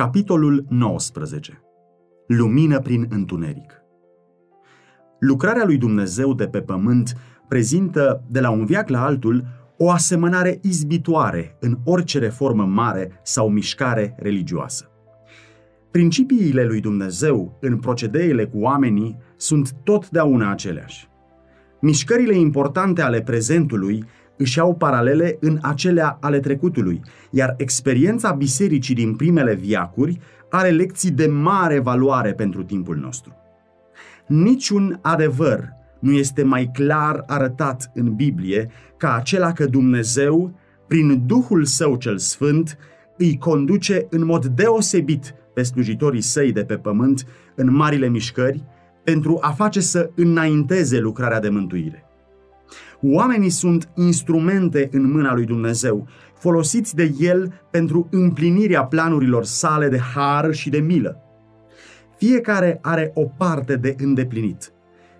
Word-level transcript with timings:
Capitolul 0.00 0.66
19. 0.68 1.62
Lumină 2.26 2.80
prin 2.80 3.06
întuneric. 3.08 3.72
Lucrarea 5.18 5.64
lui 5.64 5.76
Dumnezeu 5.76 6.34
de 6.34 6.46
pe 6.46 6.60
pământ 6.60 7.16
prezintă 7.48 8.24
de 8.28 8.40
la 8.40 8.50
un 8.50 8.64
viac 8.64 8.88
la 8.88 9.04
altul 9.04 9.46
o 9.76 9.90
asemănare 9.90 10.58
izbitoare 10.62 11.56
în 11.60 11.78
orice 11.84 12.18
reformă 12.18 12.64
mare 12.64 13.20
sau 13.22 13.48
mișcare 13.48 14.14
religioasă. 14.18 14.90
Principiile 15.90 16.64
lui 16.64 16.80
Dumnezeu 16.80 17.58
în 17.60 17.78
procedeile 17.78 18.46
cu 18.46 18.58
oamenii 18.58 19.16
sunt 19.36 19.72
totdeauna 19.84 20.50
aceleași. 20.50 21.08
Mișcările 21.80 22.34
importante 22.34 23.02
ale 23.02 23.22
prezentului 23.22 24.04
își 24.40 24.60
au 24.60 24.74
paralele 24.74 25.36
în 25.40 25.58
acelea 25.62 26.18
ale 26.20 26.40
trecutului, 26.40 27.00
iar 27.30 27.54
experiența 27.56 28.32
bisericii 28.32 28.94
din 28.94 29.14
primele 29.14 29.54
viacuri 29.54 30.20
are 30.50 30.70
lecții 30.70 31.10
de 31.10 31.26
mare 31.26 31.78
valoare 31.78 32.32
pentru 32.32 32.62
timpul 32.62 32.96
nostru. 32.96 33.34
Niciun 34.26 34.98
adevăr 35.02 35.68
nu 35.98 36.12
este 36.12 36.42
mai 36.42 36.70
clar 36.72 37.24
arătat 37.26 37.90
în 37.94 38.14
Biblie 38.14 38.70
ca 38.96 39.14
acela 39.14 39.52
că 39.52 39.66
Dumnezeu, 39.66 40.58
prin 40.86 41.26
Duhul 41.26 41.64
Său 41.64 41.96
cel 41.96 42.18
Sfânt, 42.18 42.78
îi 43.16 43.38
conduce 43.38 44.06
în 44.10 44.24
mod 44.24 44.46
deosebit 44.46 45.34
pe 45.54 45.62
slujitorii 45.62 46.20
săi 46.20 46.52
de 46.52 46.64
pe 46.64 46.76
pământ 46.76 47.26
în 47.54 47.74
marile 47.74 48.08
mișcări 48.08 48.64
pentru 49.04 49.38
a 49.40 49.50
face 49.50 49.80
să 49.80 50.10
înainteze 50.14 50.98
lucrarea 50.98 51.40
de 51.40 51.48
mântuire. 51.48 52.09
Oamenii 53.02 53.50
sunt 53.50 53.88
instrumente 53.94 54.88
în 54.92 55.10
mâna 55.10 55.34
lui 55.34 55.44
Dumnezeu, 55.44 56.08
folosiți 56.34 56.94
de 56.94 57.14
El 57.18 57.62
pentru 57.70 58.08
împlinirea 58.10 58.84
planurilor 58.84 59.44
sale 59.44 59.88
de 59.88 59.98
har 60.14 60.52
și 60.52 60.70
de 60.70 60.78
milă. 60.78 61.16
Fiecare 62.16 62.78
are 62.82 63.10
o 63.14 63.24
parte 63.24 63.76
de 63.76 63.94
îndeplinit. 63.98 64.72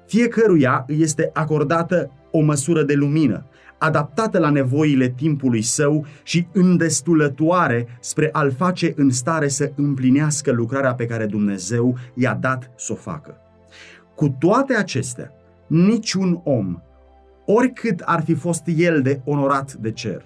Fiecăruia 0.06 0.84
îi 0.86 1.00
este 1.00 1.30
acordată 1.32 2.10
o 2.30 2.40
măsură 2.40 2.82
de 2.82 2.94
lumină, 2.94 3.46
adaptată 3.78 4.38
la 4.38 4.50
nevoile 4.50 5.08
timpului 5.08 5.62
său 5.62 6.06
și 6.22 6.46
îndestulătoare 6.52 7.98
spre 8.00 8.28
a-l 8.32 8.52
face 8.52 8.92
în 8.96 9.10
stare 9.10 9.48
să 9.48 9.72
împlinească 9.76 10.52
lucrarea 10.52 10.94
pe 10.94 11.06
care 11.06 11.26
Dumnezeu 11.26 11.96
i-a 12.14 12.34
dat 12.34 12.70
să 12.76 12.92
o 12.92 12.96
facă. 12.96 13.36
Cu 14.14 14.36
toate 14.38 14.74
acestea, 14.74 15.32
niciun 15.66 16.40
om 16.44 16.82
oricât 17.52 18.00
ar 18.00 18.22
fi 18.22 18.34
fost 18.34 18.62
el 18.76 19.02
de 19.02 19.20
onorat 19.24 19.72
de 19.72 19.90
cer. 19.90 20.22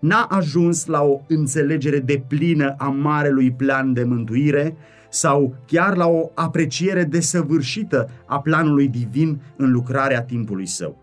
N-a 0.00 0.22
ajuns 0.22 0.86
la 0.86 1.02
o 1.02 1.20
înțelegere 1.28 1.98
de 1.98 2.22
plină 2.28 2.74
a 2.78 2.88
marelui 2.88 3.52
plan 3.52 3.92
de 3.92 4.04
mântuire 4.04 4.76
sau 5.10 5.54
chiar 5.66 5.96
la 5.96 6.06
o 6.06 6.30
apreciere 6.34 7.04
desăvârșită 7.04 8.10
a 8.26 8.40
planului 8.40 8.88
divin 8.88 9.40
în 9.56 9.70
lucrarea 9.70 10.22
timpului 10.22 10.66
său. 10.66 10.96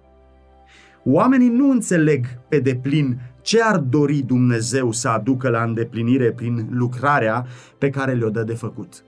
Oamenii 1.03 1.49
nu 1.49 1.69
înțeleg 1.69 2.25
pe 2.49 2.59
deplin 2.59 3.19
ce 3.41 3.61
ar 3.63 3.77
dori 3.77 4.21
Dumnezeu 4.21 4.91
să 4.91 5.07
aducă 5.07 5.49
la 5.49 5.63
îndeplinire 5.63 6.31
prin 6.31 6.67
lucrarea 6.69 7.45
pe 7.77 7.89
care 7.89 8.13
le-o 8.13 8.29
dă 8.29 8.43
de 8.43 8.53
făcut. 8.53 9.03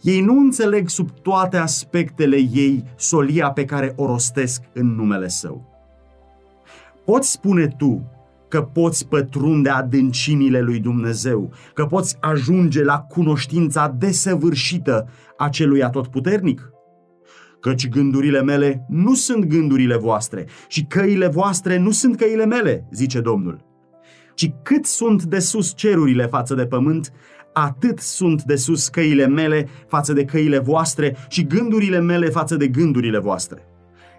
Ei 0.00 0.20
nu 0.20 0.38
înțeleg 0.38 0.88
sub 0.88 1.10
toate 1.22 1.56
aspectele 1.56 2.36
ei 2.36 2.84
solia 2.96 3.50
pe 3.50 3.64
care 3.64 3.92
o 3.96 4.06
rostesc 4.06 4.62
în 4.72 4.86
numele 4.86 5.28
său. 5.28 5.71
Poți 7.04 7.30
spune 7.30 7.66
tu 7.66 8.12
că 8.48 8.62
poți 8.62 9.08
pătrunde 9.08 9.68
adâncimile 9.68 10.60
lui 10.60 10.80
Dumnezeu, 10.80 11.52
că 11.74 11.86
poți 11.86 12.16
ajunge 12.20 12.84
la 12.84 12.98
cunoștința 12.98 13.94
desăvârșită 13.98 15.08
a 15.36 15.48
celui 15.48 15.82
atotputernic? 15.82 16.70
Căci 17.60 17.88
gândurile 17.88 18.42
mele 18.42 18.86
nu 18.88 19.14
sunt 19.14 19.44
gândurile 19.44 19.96
voastre 19.96 20.46
și 20.68 20.84
căile 20.84 21.26
voastre 21.26 21.78
nu 21.78 21.90
sunt 21.90 22.16
căile 22.16 22.46
mele, 22.46 22.88
zice 22.92 23.20
Domnul. 23.20 23.64
Ci 24.34 24.52
cât 24.62 24.84
sunt 24.84 25.22
de 25.22 25.38
sus 25.38 25.74
cerurile 25.74 26.26
față 26.26 26.54
de 26.54 26.66
pământ, 26.66 27.12
atât 27.52 27.98
sunt 27.98 28.42
de 28.42 28.56
sus 28.56 28.88
căile 28.88 29.26
mele 29.26 29.68
față 29.86 30.12
de 30.12 30.24
căile 30.24 30.58
voastre 30.58 31.16
și 31.28 31.46
gândurile 31.46 32.00
mele 32.00 32.28
față 32.28 32.56
de 32.56 32.68
gândurile 32.68 33.18
voastre. 33.18 33.62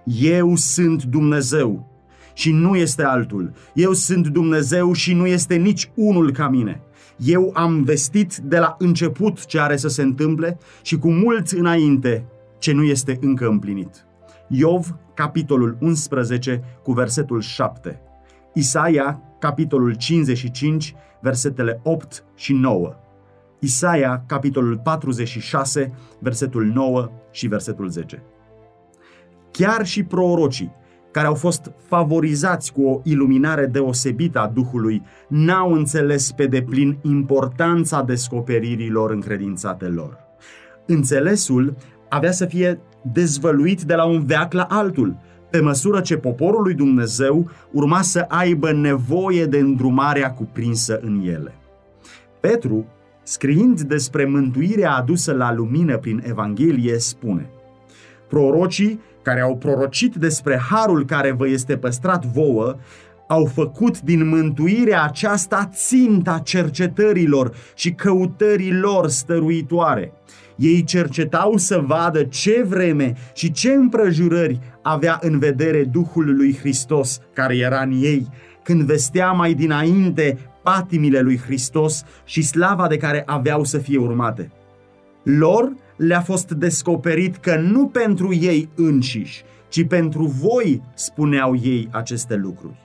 Eu 0.05 0.55
sunt 0.55 1.03
Dumnezeu, 1.03 1.92
și 2.33 2.51
nu 2.51 2.75
este 2.75 3.03
altul. 3.03 3.51
Eu 3.73 3.94
sunt 3.94 4.27
Dumnezeu 4.27 4.94
și 4.94 5.13
nu 5.13 5.25
este 5.25 5.55
nici 5.55 5.91
unul 5.95 6.31
ca 6.31 6.49
mine. 6.49 6.81
Eu 7.17 7.51
am 7.53 7.83
vestit 7.83 8.35
de 8.35 8.59
la 8.59 8.75
început 8.79 9.45
ce 9.45 9.59
are 9.59 9.77
să 9.77 9.88
se 9.88 10.01
întâmple 10.01 10.57
și 10.81 10.97
cu 10.97 11.11
mult 11.11 11.49
înainte 11.49 12.25
ce 12.59 12.71
nu 12.71 12.83
este 12.83 13.17
încă 13.21 13.47
împlinit. 13.47 14.05
Iov, 14.47 14.95
capitolul 15.13 15.77
11, 15.79 16.63
cu 16.83 16.91
versetul 16.91 17.41
7. 17.41 18.01
Isaia, 18.53 19.21
capitolul 19.39 19.94
55, 19.94 20.95
versetele 21.21 21.79
8 21.83 22.23
și 22.35 22.53
9. 22.53 22.95
Isaia, 23.59 24.23
capitolul 24.27 24.77
46, 24.83 25.94
versetul 26.19 26.65
9 26.65 27.09
și 27.31 27.47
versetul 27.47 27.89
10. 27.89 28.23
Chiar 29.51 29.85
și 29.85 30.03
prorocii 30.03 30.71
care 31.13 31.28
au 31.28 31.35
fost 31.35 31.72
favorizați 31.88 32.74
cu 32.74 32.81
o 32.81 33.00
iluminare 33.03 33.66
deosebită 33.66 34.40
a 34.40 34.47
Duhului, 34.47 35.01
n-au 35.28 35.74
înțeles 35.74 36.31
pe 36.31 36.46
deplin 36.46 36.97
importanța 37.01 38.01
descoperirilor 38.01 39.12
încredințate 39.12 39.85
lor. 39.85 40.18
Înțelesul 40.85 41.75
avea 42.09 42.31
să 42.31 42.46
fie 42.46 42.79
dezvăluit 43.13 43.81
de 43.81 43.96
la 43.96 44.06
un 44.06 44.25
veac 44.25 44.53
la 44.53 44.63
altul, 44.69 45.16
pe 45.50 45.59
măsură 45.59 46.01
ce 46.01 46.18
poporul 46.18 46.62
lui 46.62 46.74
Dumnezeu 46.74 47.50
urma 47.72 48.01
să 48.01 48.25
aibă 48.28 48.72
nevoie 48.72 49.45
de 49.45 49.57
îndrumarea 49.57 50.31
cuprinsă 50.31 51.00
în 51.01 51.22
ele. 51.25 51.56
Petru, 52.40 52.85
scriind 53.24 53.81
despre 53.81 54.25
mântuirea 54.25 54.95
adusă 54.95 55.34
la 55.34 55.53
lumină 55.53 55.97
prin 55.97 56.24
Evanghelie, 56.25 56.97
spune 56.97 57.50
Prorocii 58.34 59.00
care 59.23 59.41
au 59.41 59.56
prorocit 59.56 60.16
despre 60.16 60.61
harul 60.69 61.06
care 61.06 61.31
vă 61.31 61.47
este 61.47 61.78
păstrat 61.78 62.25
vouă, 62.25 62.75
au 63.28 63.45
făcut 63.45 64.01
din 64.01 64.28
mântuirea 64.28 65.03
aceasta 65.03 65.69
ținta 65.73 66.41
cercetărilor 66.44 67.56
și 67.75 67.91
căutărilor 67.91 69.07
stăruitoare. 69.07 70.13
Ei 70.56 70.83
cercetau 70.83 71.57
să 71.57 71.83
vadă 71.85 72.23
ce 72.23 72.63
vreme 72.67 73.13
și 73.33 73.51
ce 73.51 73.72
împrăjurări 73.72 74.59
avea 74.81 75.19
în 75.22 75.39
vedere 75.39 75.83
Duhul 75.83 76.35
lui 76.35 76.57
Hristos 76.57 77.19
care 77.33 77.57
era 77.57 77.81
în 77.81 77.91
ei, 77.91 78.28
când 78.63 78.81
vestea 78.81 79.31
mai 79.31 79.53
dinainte 79.53 80.38
patimile 80.63 81.19
lui 81.19 81.38
Hristos 81.38 82.03
și 82.25 82.41
slava 82.41 82.88
de 82.88 82.97
care 82.97 83.23
aveau 83.25 83.63
să 83.63 83.78
fie 83.78 83.97
urmate. 83.97 84.51
Lor 85.23 85.73
le-a 85.95 86.21
fost 86.21 86.51
descoperit 86.51 87.35
că 87.35 87.55
nu 87.55 87.87
pentru 87.87 88.33
ei 88.33 88.69
înșiși, 88.75 89.43
ci 89.69 89.87
pentru 89.87 90.25
voi 90.25 90.81
spuneau 90.93 91.55
ei 91.55 91.87
aceste 91.91 92.35
lucruri. 92.35 92.77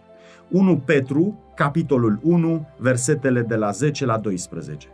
1 0.48 0.76
Petru, 0.76 1.52
capitolul 1.54 2.18
1, 2.22 2.68
versetele 2.78 3.42
de 3.42 3.54
la 3.54 3.70
10 3.70 4.04
la 4.04 4.18
12. 4.18 4.88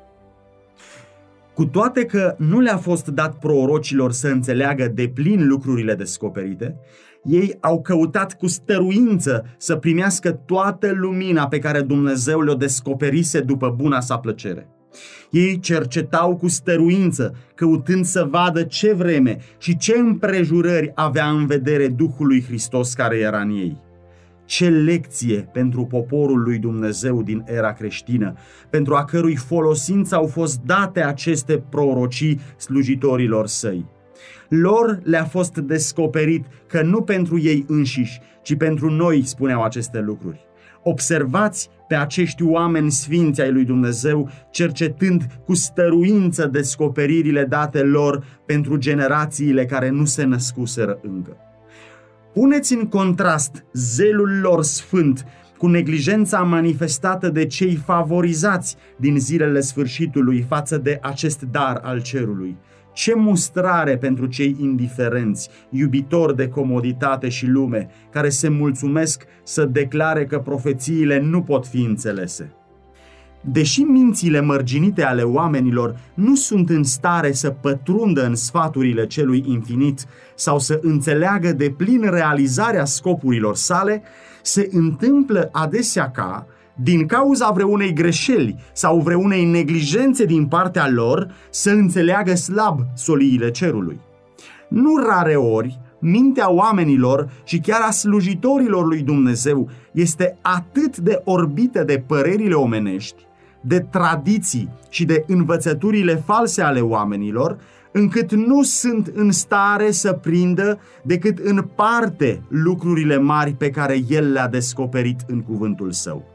Cu 1.54 1.66
toate 1.66 2.04
că 2.04 2.34
nu 2.38 2.60
le-a 2.60 2.76
fost 2.76 3.08
dat 3.08 3.38
prorocilor 3.38 4.12
să 4.12 4.28
înțeleagă 4.28 4.88
de 4.88 5.08
plin 5.08 5.46
lucrurile 5.46 5.94
descoperite, 5.94 6.76
ei 7.24 7.56
au 7.60 7.82
căutat 7.82 8.36
cu 8.36 8.46
stăruință 8.46 9.44
să 9.58 9.76
primească 9.76 10.32
toată 10.32 10.92
lumina 10.92 11.48
pe 11.48 11.58
care 11.58 11.80
Dumnezeu 11.80 12.40
le-o 12.40 12.54
descoperise 12.54 13.40
după 13.40 13.74
buna 13.76 14.00
sa 14.00 14.18
plăcere. 14.18 14.68
Ei 15.30 15.58
cercetau 15.60 16.36
cu 16.36 16.48
stăruință, 16.48 17.34
căutând 17.54 18.04
să 18.04 18.26
vadă 18.30 18.62
ce 18.62 18.92
vreme 18.92 19.38
și 19.58 19.76
ce 19.76 19.98
împrejurări 19.98 20.92
avea 20.94 21.30
în 21.30 21.46
vedere 21.46 21.88
Duhul 21.88 22.26
lui 22.26 22.44
Hristos 22.44 22.94
care 22.94 23.18
era 23.18 23.40
în 23.40 23.50
ei. 23.50 23.82
Ce 24.44 24.68
lecție 24.68 25.48
pentru 25.52 25.84
poporul 25.84 26.42
lui 26.42 26.58
Dumnezeu 26.58 27.22
din 27.22 27.44
era 27.46 27.72
creștină, 27.72 28.34
pentru 28.70 28.94
a 28.94 29.04
cărui 29.04 29.36
folosință 29.36 30.14
au 30.14 30.26
fost 30.26 30.60
date 30.60 31.02
aceste 31.02 31.62
prorocii 31.70 32.40
slujitorilor 32.56 33.46
săi. 33.46 33.86
Lor 34.48 35.00
le-a 35.02 35.24
fost 35.24 35.56
descoperit 35.56 36.44
că 36.66 36.82
nu 36.82 37.02
pentru 37.02 37.40
ei 37.40 37.64
înșiși, 37.68 38.20
ci 38.42 38.56
pentru 38.56 38.90
noi 38.90 39.22
spuneau 39.24 39.62
aceste 39.62 40.00
lucruri. 40.00 40.40
Observați 40.82 41.70
pe 41.88 41.94
acești 41.94 42.42
oameni 42.42 42.90
sfinți 42.90 43.40
ai 43.40 43.52
lui 43.52 43.64
Dumnezeu, 43.64 44.30
cercetând 44.50 45.26
cu 45.44 45.54
stăruință 45.54 46.46
descoperirile 46.46 47.44
date 47.44 47.82
lor 47.82 48.24
pentru 48.46 48.76
generațiile 48.76 49.66
care 49.66 49.90
nu 49.90 50.04
se 50.04 50.24
născuseră 50.24 50.98
încă. 51.02 51.36
Puneți 52.32 52.74
în 52.74 52.88
contrast 52.88 53.64
zelul 53.72 54.38
lor 54.42 54.62
sfânt 54.62 55.26
cu 55.58 55.66
neglijența 55.66 56.42
manifestată 56.42 57.28
de 57.28 57.46
cei 57.46 57.74
favorizați 57.74 58.76
din 58.96 59.18
zilele 59.18 59.60
sfârșitului 59.60 60.44
față 60.48 60.78
de 60.78 60.98
acest 61.02 61.42
dar 61.42 61.80
al 61.82 62.02
cerului. 62.02 62.56
Ce 62.94 63.14
mustrare 63.14 63.96
pentru 63.96 64.26
cei 64.26 64.56
indiferenți, 64.60 65.48
iubitori 65.70 66.36
de 66.36 66.48
comoditate 66.48 67.28
și 67.28 67.46
lume, 67.46 67.88
care 68.10 68.28
se 68.28 68.48
mulțumesc 68.48 69.24
să 69.42 69.64
declare 69.64 70.26
că 70.26 70.38
profețiile 70.38 71.20
nu 71.20 71.42
pot 71.42 71.66
fi 71.66 71.82
înțelese. 71.82 72.52
Deși 73.40 73.80
mințile 73.80 74.40
mărginite 74.40 75.04
ale 75.04 75.22
oamenilor 75.22 75.96
nu 76.14 76.34
sunt 76.34 76.70
în 76.70 76.82
stare 76.82 77.32
să 77.32 77.50
pătrundă 77.50 78.26
în 78.26 78.34
sfaturile 78.34 79.06
celui 79.06 79.44
infinit 79.46 80.06
sau 80.34 80.58
să 80.58 80.78
înțeleagă 80.82 81.52
de 81.52 81.70
plin 81.76 82.10
realizarea 82.10 82.84
scopurilor 82.84 83.56
sale, 83.56 84.02
se 84.42 84.68
întâmplă 84.72 85.48
adesea 85.52 86.10
ca, 86.10 86.46
din 86.74 87.06
cauza 87.06 87.50
vreunei 87.50 87.92
greșeli 87.92 88.56
sau 88.72 89.00
vreunei 89.00 89.44
neglijențe 89.44 90.24
din 90.24 90.46
partea 90.46 90.88
lor, 90.88 91.34
să 91.50 91.70
înțeleagă 91.70 92.34
slab 92.34 92.80
soliile 92.94 93.50
cerului. 93.50 94.00
Nu 94.68 94.96
rare 94.96 95.34
ori, 95.34 95.80
mintea 96.00 96.50
oamenilor 96.50 97.30
și 97.44 97.58
chiar 97.58 97.80
a 97.80 97.90
slujitorilor 97.90 98.86
lui 98.86 99.02
Dumnezeu 99.02 99.68
este 99.92 100.38
atât 100.42 100.96
de 100.96 101.20
orbită 101.24 101.84
de 101.84 102.04
părerile 102.06 102.54
omenești, 102.54 103.26
de 103.60 103.78
tradiții 103.78 104.68
și 104.88 105.04
de 105.04 105.24
învățăturile 105.26 106.14
false 106.14 106.62
ale 106.62 106.80
oamenilor, 106.80 107.58
încât 107.92 108.32
nu 108.32 108.62
sunt 108.62 109.06
în 109.14 109.30
stare 109.30 109.90
să 109.90 110.12
prindă 110.12 110.78
decât 111.02 111.38
în 111.38 111.62
parte 111.74 112.42
lucrurile 112.48 113.18
mari 113.18 113.52
pe 113.52 113.70
care 113.70 113.98
El 114.08 114.32
le-a 114.32 114.48
descoperit 114.48 115.20
în 115.26 115.42
cuvântul 115.42 115.92
Său. 115.92 116.33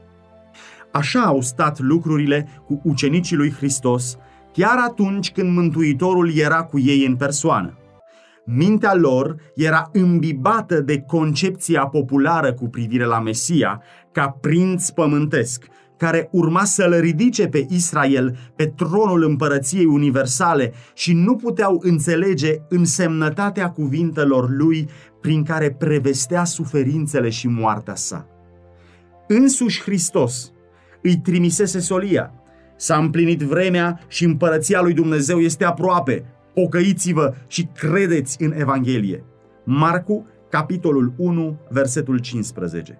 Așa 0.92 1.22
au 1.22 1.42
stat 1.42 1.80
lucrurile 1.80 2.48
cu 2.66 2.82
ucenicii 2.84 3.36
lui 3.36 3.52
Hristos, 3.52 4.18
chiar 4.54 4.78
atunci 4.88 5.32
când 5.32 5.56
Mântuitorul 5.56 6.36
era 6.36 6.64
cu 6.64 6.80
ei 6.80 7.06
în 7.06 7.16
persoană. 7.16 7.74
Mintea 8.46 8.96
lor 8.96 9.36
era 9.56 9.90
îmbibată 9.94 10.82
de 10.82 11.02
concepția 11.02 11.86
populară 11.86 12.54
cu 12.54 12.68
privire 12.68 13.06
la 13.06 13.20
Mesia 13.20 13.82
ca 14.12 14.38
prinț 14.42 14.90
pământesc, 14.90 15.66
care 15.98 16.30
urma 16.32 16.64
să-l 16.64 17.00
ridice 17.00 17.48
pe 17.48 17.66
Israel 17.70 18.38
pe 18.56 18.66
tronul 18.66 19.24
împărăției 19.24 19.86
universale 19.86 20.74
și 20.94 21.14
nu 21.14 21.36
puteau 21.36 21.80
înțelege 21.82 22.56
însemnătatea 22.70 23.70
cuvintelor 23.70 24.50
lui 24.50 24.90
prin 25.22 25.44
care 25.44 25.72
prevestea 25.72 26.44
suferințele 26.44 27.30
și 27.30 27.48
moartea 27.48 27.96
sa. 27.96 28.28
Însuși 29.28 29.82
Hristos 29.82 30.52
îi 31.02 31.18
trimisese 31.18 31.80
solia. 31.80 32.34
S-a 32.76 32.98
împlinit 32.98 33.42
vremea 33.42 34.00
și 34.08 34.26
împărăția 34.26 34.82
lui 34.82 34.94
Dumnezeu 34.94 35.40
este 35.40 35.66
aproape. 35.66 36.26
Pocăiți-vă 36.54 37.34
și 37.48 37.68
credeți 37.76 38.44
în 38.44 38.54
Evanghelie. 38.58 39.24
Marcu, 39.64 40.28
capitolul 40.50 41.14
1, 41.18 41.60
versetul 41.70 42.20
15. 42.20 43.00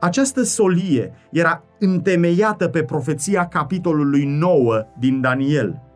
Această 0.00 0.42
solie 0.42 1.12
era 1.30 1.64
întemeiată 1.78 2.68
pe 2.68 2.82
profeția 2.82 3.48
capitolului 3.48 4.24
9 4.24 4.86
din 4.98 5.20
Daniel. 5.20 5.89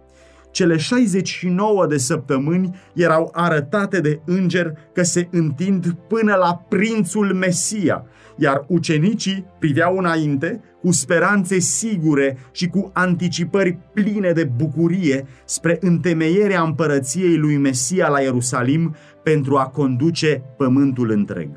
Cele 0.55 0.77
69 0.77 1.87
de 1.87 1.97
săptămâni 1.97 2.77
erau 2.93 3.31
arătate 3.33 4.01
de 4.01 4.21
înger 4.25 4.79
că 4.93 5.03
se 5.03 5.29
întind 5.31 5.97
până 6.09 6.35
la 6.35 6.65
prințul 6.69 7.35
Mesia, 7.35 8.07
iar 8.37 8.65
ucenicii 8.69 9.47
priveau 9.59 9.97
înainte 9.97 10.61
cu 10.81 10.93
speranțe 10.93 11.59
sigure 11.59 12.37
și 12.53 12.69
cu 12.69 12.91
anticipări 12.93 13.79
pline 13.93 14.31
de 14.31 14.45
bucurie 14.45 15.27
spre 15.45 15.79
întemeierea 15.81 16.63
împărăției 16.63 17.37
lui 17.37 17.57
Mesia 17.57 18.09
la 18.09 18.21
Ierusalim 18.21 18.95
pentru 19.23 19.57
a 19.57 19.67
conduce 19.67 20.43
pământul 20.57 21.11
întreg. 21.11 21.49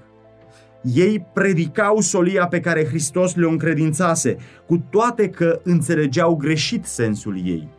Ei 0.94 1.26
predicau 1.34 2.00
solia 2.00 2.48
pe 2.48 2.60
care 2.60 2.86
Hristos 2.86 3.36
le-o 3.36 3.50
încredințase, 3.50 4.38
cu 4.68 4.86
toate 4.90 5.30
că 5.30 5.60
înțelegeau 5.64 6.36
greșit 6.36 6.86
sensul 6.86 7.42
ei. 7.46 7.77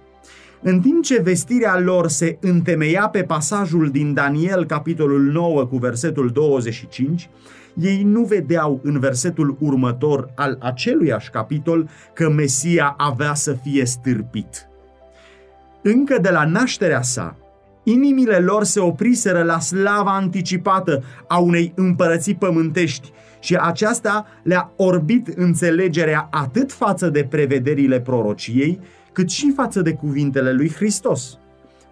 În 0.62 0.81
timp 0.81 1.02
ce 1.02 1.20
vestirea 1.20 1.78
lor 1.78 2.08
se 2.08 2.38
întemeia 2.40 3.08
pe 3.08 3.22
pasajul 3.22 3.90
din 3.90 4.14
Daniel, 4.14 4.64
capitolul 4.66 5.22
9, 5.22 5.64
cu 5.64 5.76
versetul 5.76 6.31
25, 6.31 7.28
ei 7.75 8.02
nu 8.02 8.25
vedeau 8.25 8.81
în 8.82 8.99
versetul 8.99 9.56
următor 9.60 10.31
al 10.34 10.58
aceluiași 10.60 11.31
capitol 11.31 11.88
că 12.14 12.31
Mesia 12.31 12.94
avea 12.99 13.34
să 13.34 13.52
fie 13.52 13.84
stârpit. 13.84 14.69
Încă 15.82 16.19
de 16.20 16.31
la 16.31 16.44
nașterea 16.44 17.02
sa, 17.02 17.37
Inimile 17.82 18.38
lor 18.38 18.64
se 18.64 18.81
opriseră 18.81 19.43
la 19.43 19.58
slava 19.58 20.14
anticipată 20.14 21.02
a 21.28 21.38
unei 21.38 21.72
împărății 21.76 22.34
pământești 22.34 23.12
și 23.40 23.56
aceasta 23.56 24.26
le-a 24.43 24.72
orbit 24.76 25.28
înțelegerea 25.28 26.28
atât 26.31 26.72
față 26.72 27.08
de 27.08 27.25
prevederile 27.25 28.00
prorociei, 28.00 28.81
cât 29.18 29.30
și 29.30 29.52
față 29.52 29.82
de 29.82 29.92
cuvintele 29.92 30.52
lui 30.52 30.72
Hristos. 30.72 31.38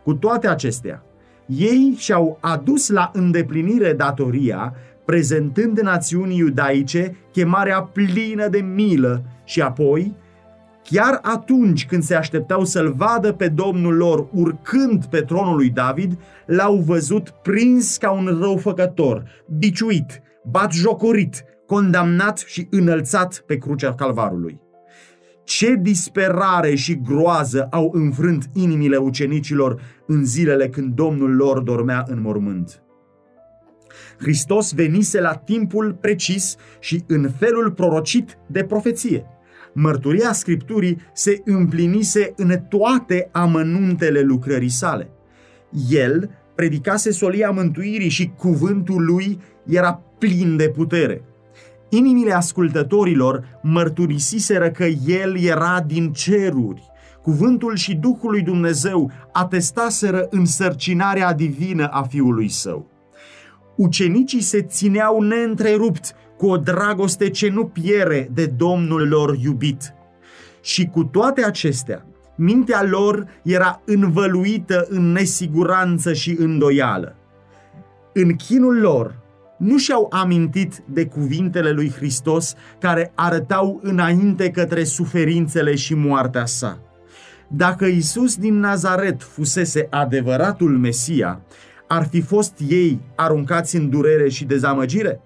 Cu 0.05 0.15
toate 0.15 0.49
acestea, 0.49 1.03
ei 1.47 1.95
și-au 1.99 2.39
adus 2.41 2.89
la 2.89 3.11
îndeplinire 3.15 3.93
datoria, 3.93 4.75
prezentând 5.05 5.81
națiunii 5.81 6.37
iudaice 6.37 7.17
chemarea 7.33 7.83
plină 7.83 8.49
de 8.49 8.59
milă 8.59 9.23
și 9.45 9.61
apoi 9.61 10.15
Chiar 10.83 11.19
atunci 11.23 11.87
când 11.87 12.03
se 12.03 12.15
așteptau 12.15 12.65
să-l 12.65 12.93
vadă 12.93 13.33
pe 13.33 13.49
domnul 13.49 13.97
lor 13.97 14.29
urcând 14.33 15.05
pe 15.05 15.21
tronul 15.21 15.57
lui 15.57 15.71
David, 15.71 16.19
l-au 16.47 16.77
văzut 16.77 17.29
prins 17.29 17.97
ca 17.97 18.11
un 18.11 18.39
răufăcător, 18.41 19.45
biciuit, 19.59 20.23
batjocorit, 20.51 21.45
condamnat 21.67 22.39
și 22.39 22.67
înălțat 22.71 23.43
pe 23.47 23.57
crucea 23.57 23.95
calvarului. 23.95 24.65
Ce 25.47 25.75
disperare 25.75 26.75
și 26.75 27.01
groază 27.01 27.69
au 27.71 27.91
înfrânt 27.93 28.51
inimile 28.53 28.97
ucenicilor 28.97 29.81
în 30.07 30.25
zilele 30.25 30.69
când 30.69 30.95
Domnul 30.95 31.37
lor 31.37 31.59
dormea 31.59 32.05
în 32.07 32.21
mormânt. 32.21 32.83
Hristos 34.19 34.73
venise 34.73 35.21
la 35.21 35.35
timpul 35.35 35.99
precis 36.01 36.57
și 36.81 37.05
în 37.07 37.31
felul 37.39 37.73
prorocit 37.73 38.39
de 38.47 38.65
profeție– 38.65 39.27
mărturia 39.77 40.33
Scripturii 40.33 40.99
se 41.13 41.41
împlinise 41.45 42.33
în 42.37 42.61
toate 42.69 43.29
amănuntele 43.33 44.21
lucrării 44.21 44.69
sale. 44.69 45.11
El 45.91 46.31
predicase 46.55 47.11
solia 47.11 47.51
mântuirii 47.51 48.09
și 48.09 48.33
cuvântul 48.37 49.05
lui 49.05 49.41
era 49.67 50.03
plin 50.19 50.57
de 50.57 50.69
putere. 50.69 51.23
Inimile 51.89 52.33
ascultătorilor 52.33 53.59
mărturisiseră 53.63 54.71
că 54.71 54.85
el 55.07 55.39
era 55.39 55.81
din 55.87 56.13
ceruri. 56.13 56.83
Cuvântul 57.23 57.77
și 57.77 57.95
Duhul 57.95 58.31
lui 58.31 58.43
Dumnezeu 58.43 59.11
atestaseră 59.33 60.27
însărcinarea 60.31 61.35
divină 61.35 61.87
a 61.87 62.03
Fiului 62.03 62.49
Său. 62.49 62.91
Ucenicii 63.77 64.41
se 64.41 64.63
țineau 64.63 65.21
neîntrerupt 65.21 66.15
cu 66.37 66.47
o 66.47 66.57
dragoste 66.57 67.31
ce 67.31 67.49
nu 67.49 67.65
piere 67.65 68.31
de 68.33 68.47
Domnul 68.47 69.09
lor 69.09 69.37
iubit. 69.41 69.95
Și 70.63 70.87
cu 70.87 71.05
toate 71.05 71.45
acestea, 71.45 72.07
mintea 72.37 72.83
lor 72.83 73.27
era 73.43 73.83
învăluită 73.85 74.87
în 74.89 75.13
nesiguranță 75.13 76.13
și 76.13 76.37
îndoială. 76.39 77.17
În 78.13 78.35
chinul 78.35 78.81
lor 78.81 79.26
nu 79.57 79.79
și-au 79.79 80.07
amintit 80.11 80.83
de 80.85 81.07
cuvintele 81.07 81.71
lui 81.71 81.91
Hristos 81.91 82.55
care 82.79 83.13
arătau 83.15 83.81
înainte 83.83 84.51
către 84.51 84.85
suferințele 84.85 85.75
și 85.75 85.95
moartea 85.95 86.47
sa. 86.47 86.79
Dacă 87.49 87.85
Isus 87.85 88.37
din 88.37 88.59
Nazaret 88.59 89.23
fusese 89.23 89.87
adevăratul 89.91 90.79
Mesia, 90.79 91.41
ar 91.89 92.07
fi 92.11 92.21
fost 92.21 92.61
ei 92.69 93.01
aruncați 93.17 93.77
în 93.77 93.91
durere 93.91 94.29
și 94.29 94.45
dezamăgire? 94.45 95.21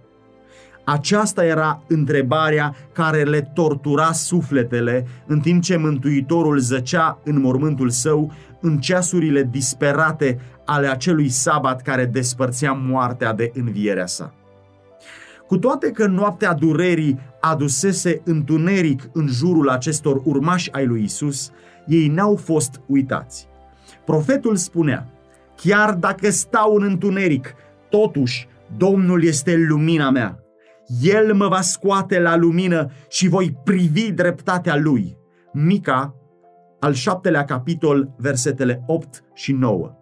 Aceasta 0.84 1.44
era 1.44 1.82
întrebarea 1.88 2.74
care 2.92 3.22
le 3.22 3.50
tortura 3.54 4.12
sufletele 4.12 5.06
în 5.26 5.40
timp 5.40 5.62
ce 5.62 5.76
Mântuitorul 5.76 6.58
zăcea 6.58 7.20
în 7.24 7.40
mormântul 7.40 7.90
său 7.90 8.32
în 8.60 8.78
ceasurile 8.78 9.48
disperate 9.50 10.40
ale 10.70 10.86
acelui 10.86 11.28
sabat 11.28 11.82
care 11.82 12.04
despărțea 12.04 12.72
moartea 12.72 13.32
de 13.32 13.50
învierea 13.54 14.06
sa. 14.06 14.34
Cu 15.46 15.58
toate 15.58 15.90
că 15.90 16.06
noaptea 16.06 16.52
durerii 16.52 17.18
adusese 17.40 18.20
întuneric 18.24 19.10
în 19.12 19.26
jurul 19.26 19.68
acestor 19.68 20.20
urmași 20.24 20.72
ai 20.72 20.86
lui 20.86 21.02
Isus, 21.02 21.50
ei 21.86 22.08
n-au 22.08 22.36
fost 22.36 22.80
uitați. 22.86 23.48
Profetul 24.04 24.56
spunea, 24.56 25.06
chiar 25.56 25.94
dacă 25.94 26.30
stau 26.30 26.74
în 26.74 26.82
întuneric, 26.82 27.54
totuși 27.88 28.48
Domnul 28.76 29.24
este 29.24 29.56
lumina 29.68 30.10
mea 30.10 30.38
El 31.02 31.34
mă 31.34 31.48
va 31.48 31.60
scoate 31.60 32.20
la 32.20 32.36
lumină 32.36 32.90
și 33.08 33.28
voi 33.28 33.56
privi 33.64 34.12
dreptatea 34.12 34.76
Lui. 34.76 35.16
Mica, 35.52 36.14
al 36.80 36.92
șaptelea 36.92 37.44
capitol, 37.44 38.14
versetele 38.16 38.82
8 38.86 39.24
și 39.34 39.52
9. 39.52 39.99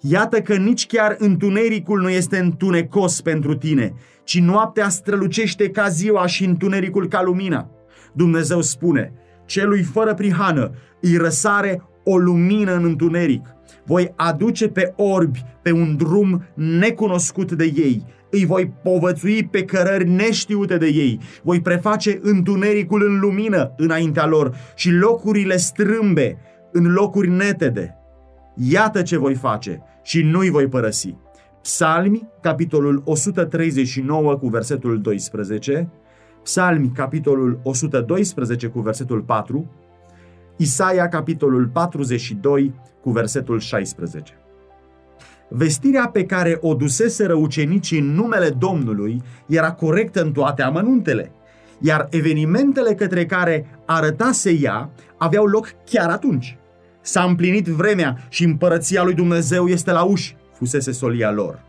Iată 0.00 0.40
că 0.40 0.56
nici 0.56 0.86
chiar 0.86 1.16
întunericul 1.18 2.00
nu 2.00 2.08
este 2.08 2.38
întunecos 2.38 3.20
pentru 3.20 3.54
tine, 3.54 3.94
ci 4.24 4.40
noaptea 4.40 4.88
strălucește 4.88 5.70
ca 5.70 5.88
ziua 5.88 6.26
și 6.26 6.44
întunericul 6.44 7.08
ca 7.08 7.22
lumina. 7.22 7.70
Dumnezeu 8.12 8.60
spune, 8.60 9.12
celui 9.46 9.82
fără 9.82 10.14
prihană 10.14 10.70
îi 11.00 11.16
răsare 11.16 11.82
o 12.04 12.18
lumină 12.18 12.74
în 12.74 12.84
întuneric. 12.84 13.46
Voi 13.84 14.12
aduce 14.16 14.68
pe 14.68 14.92
orbi 14.96 15.44
pe 15.62 15.72
un 15.72 15.96
drum 15.96 16.44
necunoscut 16.54 17.52
de 17.52 17.64
ei. 17.64 18.04
Îi 18.30 18.46
voi 18.46 18.72
povățui 18.82 19.44
pe 19.44 19.64
cărări 19.64 20.08
neștiute 20.08 20.76
de 20.76 20.86
ei. 20.86 21.20
Voi 21.42 21.60
preface 21.60 22.18
întunericul 22.22 23.04
în 23.08 23.20
lumină 23.20 23.74
înaintea 23.76 24.26
lor 24.26 24.56
și 24.74 24.90
locurile 24.90 25.56
strâmbe 25.56 26.38
în 26.72 26.92
locuri 26.92 27.28
netede. 27.28 27.94
Iată 28.54 29.02
ce 29.02 29.18
voi 29.18 29.34
face 29.34 29.82
și 30.02 30.22
nu-i 30.22 30.50
voi 30.50 30.68
părăsi. 30.68 31.14
Psalmi, 31.62 32.28
capitolul 32.40 33.02
139 33.04 34.36
cu 34.36 34.48
versetul 34.48 35.00
12, 35.00 35.90
Psalmi, 36.42 36.90
capitolul 36.94 37.60
112 37.62 38.66
cu 38.66 38.80
versetul 38.80 39.20
4, 39.22 39.70
Isaia, 40.56 41.08
capitolul 41.08 41.66
42 41.66 42.74
cu 43.00 43.10
versetul 43.10 43.58
16. 43.58 44.32
Vestirea 45.48 46.08
pe 46.08 46.24
care 46.24 46.58
o 46.60 46.74
duseseră 46.74 47.34
ucenicii 47.34 47.98
în 47.98 48.14
numele 48.14 48.48
Domnului 48.48 49.22
era 49.46 49.72
corectă 49.72 50.22
în 50.22 50.32
toate 50.32 50.62
amănuntele, 50.62 51.32
iar 51.80 52.06
evenimentele 52.10 52.94
către 52.94 53.26
care 53.26 53.82
arătase 53.86 54.50
ea 54.50 54.90
aveau 55.16 55.44
loc 55.44 55.74
chiar 55.84 56.10
atunci. 56.10 56.58
S-a 57.00 57.22
împlinit 57.22 57.66
vremea 57.66 58.26
și 58.28 58.44
împărăția 58.44 59.02
lui 59.02 59.14
Dumnezeu 59.14 59.66
este 59.66 59.92
la 59.92 60.02
uși, 60.02 60.36
fusese 60.52 60.92
solia 60.92 61.30
lor. 61.32 61.62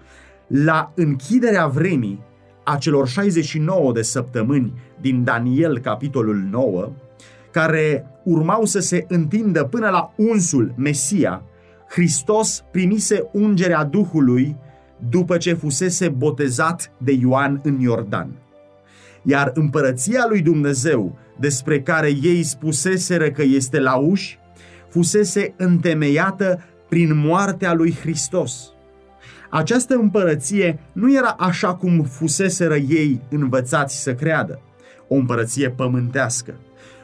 La 0.48 0.92
închiderea 0.96 1.68
vremii, 1.68 2.24
a 2.64 2.78
celor 2.78 3.08
69 3.08 3.92
de 3.92 4.02
săptămâni 4.02 4.74
din 5.02 5.24
Daniel, 5.24 5.80
capitolul 5.80 6.48
9, 6.52 6.92
care 7.52 8.06
urmau 8.24 8.66
să 8.66 8.80
se 8.80 9.06
întindă 9.08 9.64
până 9.64 9.90
la 9.90 10.14
unsul 10.16 10.74
Mesia, 10.78 11.44
Hristos 11.90 12.64
primise 12.72 13.30
ungerea 13.32 13.84
Duhului 13.84 14.56
după 15.10 15.38
ce 15.38 15.54
fusese 15.54 16.10
botezat 16.10 16.92
de 16.98 17.12
Ioan 17.12 17.60
în 17.64 17.80
Iordan. 17.80 18.32
Iar 19.24 19.52
împărăția 19.54 20.26
lui 20.30 20.42
Dumnezeu, 20.42 21.18
despre 21.40 21.82
care 21.82 22.10
ei 22.22 22.44
spuseseră 22.44 23.32
că 23.32 23.42
este 23.42 23.80
la 23.80 23.96
uși, 23.96 24.40
fusese 24.92 25.54
întemeiată 25.58 26.64
prin 26.90 27.18
moartea 27.18 27.74
lui 27.74 27.98
Hristos. 28.02 28.74
Această 29.50 29.96
împărăție 29.96 30.80
nu 30.92 31.14
era 31.14 31.36
așa 31.40 31.74
cum 31.74 32.04
fuseseră 32.04 32.76
ei 32.76 33.22
învățați 33.30 34.02
să 34.02 34.14
creadă, 34.14 34.62
o 35.08 35.16
împărăție 35.16 35.70
pământească. 35.70 36.54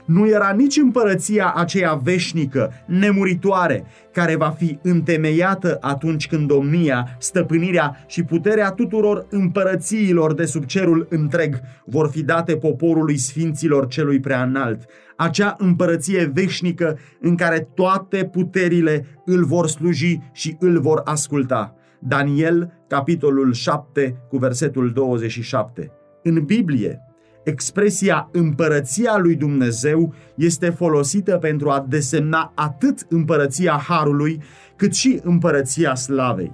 Nu 0.08 0.28
era 0.28 0.54
nici 0.58 0.78
împărăția 0.78 1.54
aceea 1.56 1.94
veșnică, 1.94 2.72
nemuritoare, 2.86 3.86
care 4.12 4.36
va 4.36 4.50
fi 4.50 4.80
întemeiată 4.82 5.78
atunci 5.82 6.28
când 6.28 6.48
domnia, 6.48 7.16
stăpânirea 7.20 8.04
și 8.08 8.24
puterea 8.24 8.72
tuturor 8.72 9.26
împărățiilor 9.30 10.34
de 10.34 10.46
sub 10.46 10.66
cerul 10.66 11.08
întreg 11.10 11.60
vor 11.86 12.10
fi 12.10 12.24
date 12.24 12.56
poporului 12.56 13.18
sfinților 13.18 13.88
celui 13.88 14.20
prea 14.20 14.44
înalt, 14.44 14.86
acea 15.16 15.56
împărăție 15.58 16.32
veșnică 16.34 16.98
în 17.22 17.36
care 17.36 17.70
toate 17.76 18.26
puterile 18.32 19.06
îl 19.26 19.46
vor 19.46 19.68
sluji 19.68 20.20
și 20.32 20.56
îl 20.60 20.80
vor 20.80 21.02
asculta. 21.04 21.76
Daniel, 22.00 22.84
capitolul 22.88 23.54
7, 23.54 24.18
cu 24.30 24.38
versetul 24.38 24.92
27. 24.92 25.92
În 26.24 26.44
Biblie, 26.44 27.07
expresia 27.48 28.30
împărăția 28.32 29.18
lui 29.18 29.36
Dumnezeu 29.36 30.14
este 30.36 30.70
folosită 30.70 31.38
pentru 31.38 31.70
a 31.70 31.86
desemna 31.90 32.52
atât 32.56 33.06
împărăția 33.10 33.82
Harului, 33.88 34.42
cât 34.76 34.94
și 34.94 35.20
împărăția 35.24 35.96
slavei. 35.96 36.52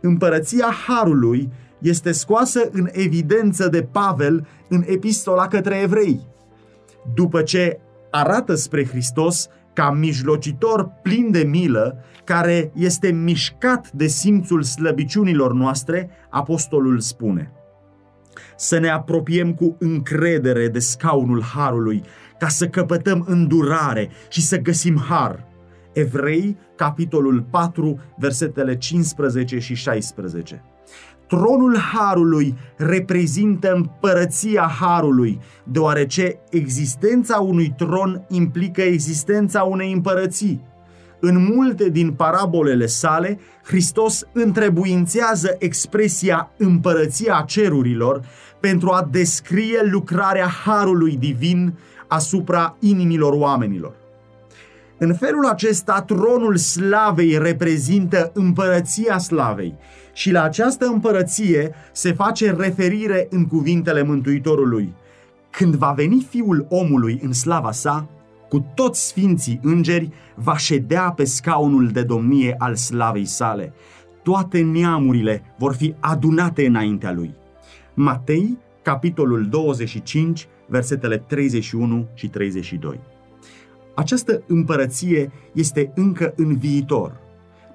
Împărăția 0.00 0.66
Harului 0.86 1.52
este 1.78 2.12
scoasă 2.12 2.68
în 2.72 2.88
evidență 2.92 3.68
de 3.68 3.82
Pavel 3.82 4.46
în 4.68 4.82
epistola 4.86 5.46
către 5.46 5.80
evrei. 5.82 6.20
După 7.14 7.42
ce 7.42 7.80
arată 8.10 8.54
spre 8.54 8.86
Hristos 8.86 9.48
ca 9.72 9.90
mijlocitor 9.90 10.92
plin 11.02 11.30
de 11.30 11.42
milă, 11.42 12.04
care 12.24 12.72
este 12.74 13.10
mișcat 13.10 13.92
de 13.92 14.06
simțul 14.06 14.62
slăbiciunilor 14.62 15.52
noastre, 15.52 16.10
apostolul 16.30 17.00
spune 17.00 17.52
Să 18.56 18.78
ne 18.78 18.88
apropiem 18.88 19.54
cu 19.54 19.76
încredere 19.78 20.68
de 20.68 20.78
scaunul 20.78 21.42
Harului, 21.42 22.02
ca 22.38 22.48
să 22.48 22.66
căpătăm 22.68 23.24
îndurare 23.28 24.10
și 24.28 24.42
să 24.42 24.58
găsim 24.58 25.04
har. 25.08 25.46
Evrei, 25.92 26.56
capitolul 26.76 27.46
4, 27.50 28.00
versetele 28.16 28.76
15 28.76 29.58
și 29.58 29.74
16. 29.74 30.62
Tronul 31.28 31.76
Harului 31.78 32.54
reprezintă 32.76 33.72
împărăția 33.72 34.62
Harului, 34.62 35.40
deoarece 35.64 36.38
existența 36.50 37.38
unui 37.38 37.74
tron 37.76 38.26
implică 38.28 38.82
existența 38.82 39.62
unei 39.62 39.92
împărății. 39.92 40.64
În 41.20 41.52
multe 41.54 41.88
din 41.88 42.12
parabolele 42.12 42.86
sale, 42.86 43.38
Hristos 43.64 44.24
întrebuințează 44.32 45.56
expresia 45.58 46.50
împărăția 46.56 47.44
cerurilor 47.46 48.20
pentru 48.60 48.90
a 48.90 49.08
descrie 49.10 49.80
lucrarea 49.90 50.46
Harului 50.46 51.16
divin 51.16 51.78
asupra 52.08 52.76
inimilor 52.80 53.32
oamenilor. 53.32 53.92
În 54.98 55.14
felul 55.14 55.46
acesta, 55.46 56.02
tronul 56.06 56.56
slavei 56.56 57.38
reprezintă 57.38 58.30
împărăția 58.34 59.18
slavei 59.18 59.74
și 60.12 60.30
la 60.30 60.42
această 60.42 60.86
împărăție 60.86 61.74
se 61.92 62.12
face 62.12 62.54
referire 62.58 63.26
în 63.30 63.46
cuvintele 63.46 64.02
Mântuitorului. 64.02 64.94
Când 65.50 65.74
va 65.74 65.92
veni 65.96 66.26
Fiul 66.30 66.66
omului 66.68 67.20
în 67.22 67.32
slava 67.32 67.72
sa, 67.72 68.08
cu 68.48 68.66
toți 68.74 69.06
sfinții 69.06 69.60
îngeri, 69.62 70.10
va 70.34 70.56
ședea 70.56 71.10
pe 71.10 71.24
scaunul 71.24 71.88
de 71.88 72.02
domnie 72.02 72.54
al 72.58 72.74
slavei 72.74 73.24
sale. 73.24 73.72
Toate 74.22 74.60
neamurile 74.60 75.42
vor 75.58 75.74
fi 75.74 75.94
adunate 76.00 76.66
înaintea 76.66 77.12
lui. 77.12 77.34
Matei, 77.94 78.58
capitolul 78.82 79.46
25, 79.48 80.48
versetele 80.66 81.18
31 81.18 82.06
și 82.14 82.28
32. 82.28 83.00
Această 83.94 84.42
împărăție 84.46 85.32
este 85.52 85.92
încă 85.94 86.32
în 86.36 86.56
viitor. 86.56 87.20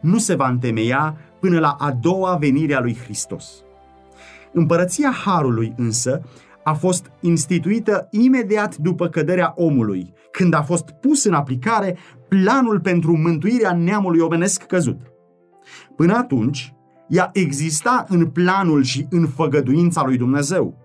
Nu 0.02 0.18
se 0.18 0.36
va 0.36 0.48
întemeia 0.48 1.18
până 1.40 1.60
la 1.60 1.76
a 1.80 1.92
doua 1.92 2.36
venire 2.36 2.74
a 2.74 2.80
lui 2.80 2.98
Hristos. 3.04 3.64
Împărăția 4.54 5.12
Harului 5.12 5.74
însă 5.78 6.22
a 6.70 6.74
fost 6.74 7.12
instituită 7.22 8.08
imediat 8.12 8.78
după 8.78 9.08
căderea 9.08 9.54
omului, 9.56 10.14
când 10.32 10.54
a 10.54 10.62
fost 10.62 10.90
pus 10.90 11.24
în 11.24 11.34
aplicare 11.34 11.98
planul 12.28 12.80
pentru 12.80 13.18
mântuirea 13.18 13.74
neamului 13.74 14.20
omenesc 14.20 14.64
căzut. 14.64 15.02
Până 15.96 16.14
atunci, 16.14 16.74
ea 17.08 17.30
exista 17.34 18.06
în 18.08 18.26
planul 18.26 18.84
și 18.84 19.06
în 19.10 19.28
făgăduința 19.28 20.04
lui 20.06 20.18
Dumnezeu 20.18 20.78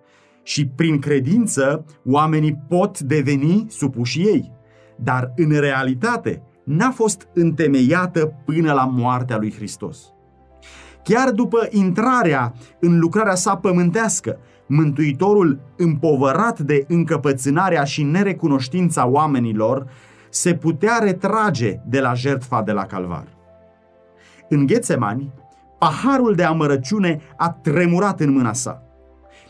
și 0.42 0.66
prin 0.66 0.98
credință 0.98 1.84
oamenii 2.04 2.58
pot 2.68 3.00
deveni 3.00 3.66
supuși 3.68 4.20
ei 4.20 4.52
dar 4.96 5.32
în 5.36 5.50
realitate 5.60 6.42
n-a 6.64 6.90
fost 6.90 7.28
întemeiată 7.34 8.42
până 8.44 8.72
la 8.72 8.84
moartea 8.84 9.36
lui 9.36 9.52
Hristos. 9.52 10.12
Chiar 11.02 11.30
după 11.30 11.68
intrarea 11.70 12.54
în 12.80 12.98
lucrarea 12.98 13.34
sa 13.34 13.56
pământească, 13.56 14.38
Mântuitorul, 14.66 15.60
împovărat 15.76 16.60
de 16.60 16.84
încăpățânarea 16.88 17.84
și 17.84 18.02
nerecunoștința 18.02 19.06
oamenilor, 19.06 19.86
se 20.30 20.54
putea 20.54 20.98
retrage 20.98 21.76
de 21.86 22.00
la 22.00 22.14
jertfa 22.14 22.62
de 22.62 22.72
la 22.72 22.86
Calvar. 22.86 23.26
În 24.48 24.66
Ghețemani, 24.66 25.32
paharul 25.78 26.34
de 26.34 26.42
amărăciune 26.44 27.20
a 27.36 27.50
tremurat 27.50 28.20
în 28.20 28.32
mâna 28.32 28.52
sa. 28.52 28.82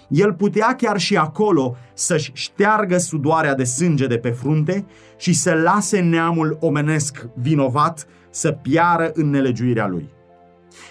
El 0.09 0.33
putea 0.33 0.75
chiar 0.76 0.99
și 0.99 1.16
acolo 1.16 1.76
să-și 1.94 2.30
șteargă 2.35 2.99
sudoarea 2.99 3.54
de 3.54 3.64
sânge 3.64 4.06
de 4.06 4.18
pe 4.18 4.30
frunte 4.30 4.87
și 5.16 5.35
să 5.35 5.54
lase 5.54 6.00
neamul 6.00 6.56
omenesc 6.61 7.26
vinovat 7.35 8.06
să 8.30 8.50
piară 8.50 9.11
în 9.14 9.30
nelegiuirea 9.30 9.87
lui. 9.87 10.09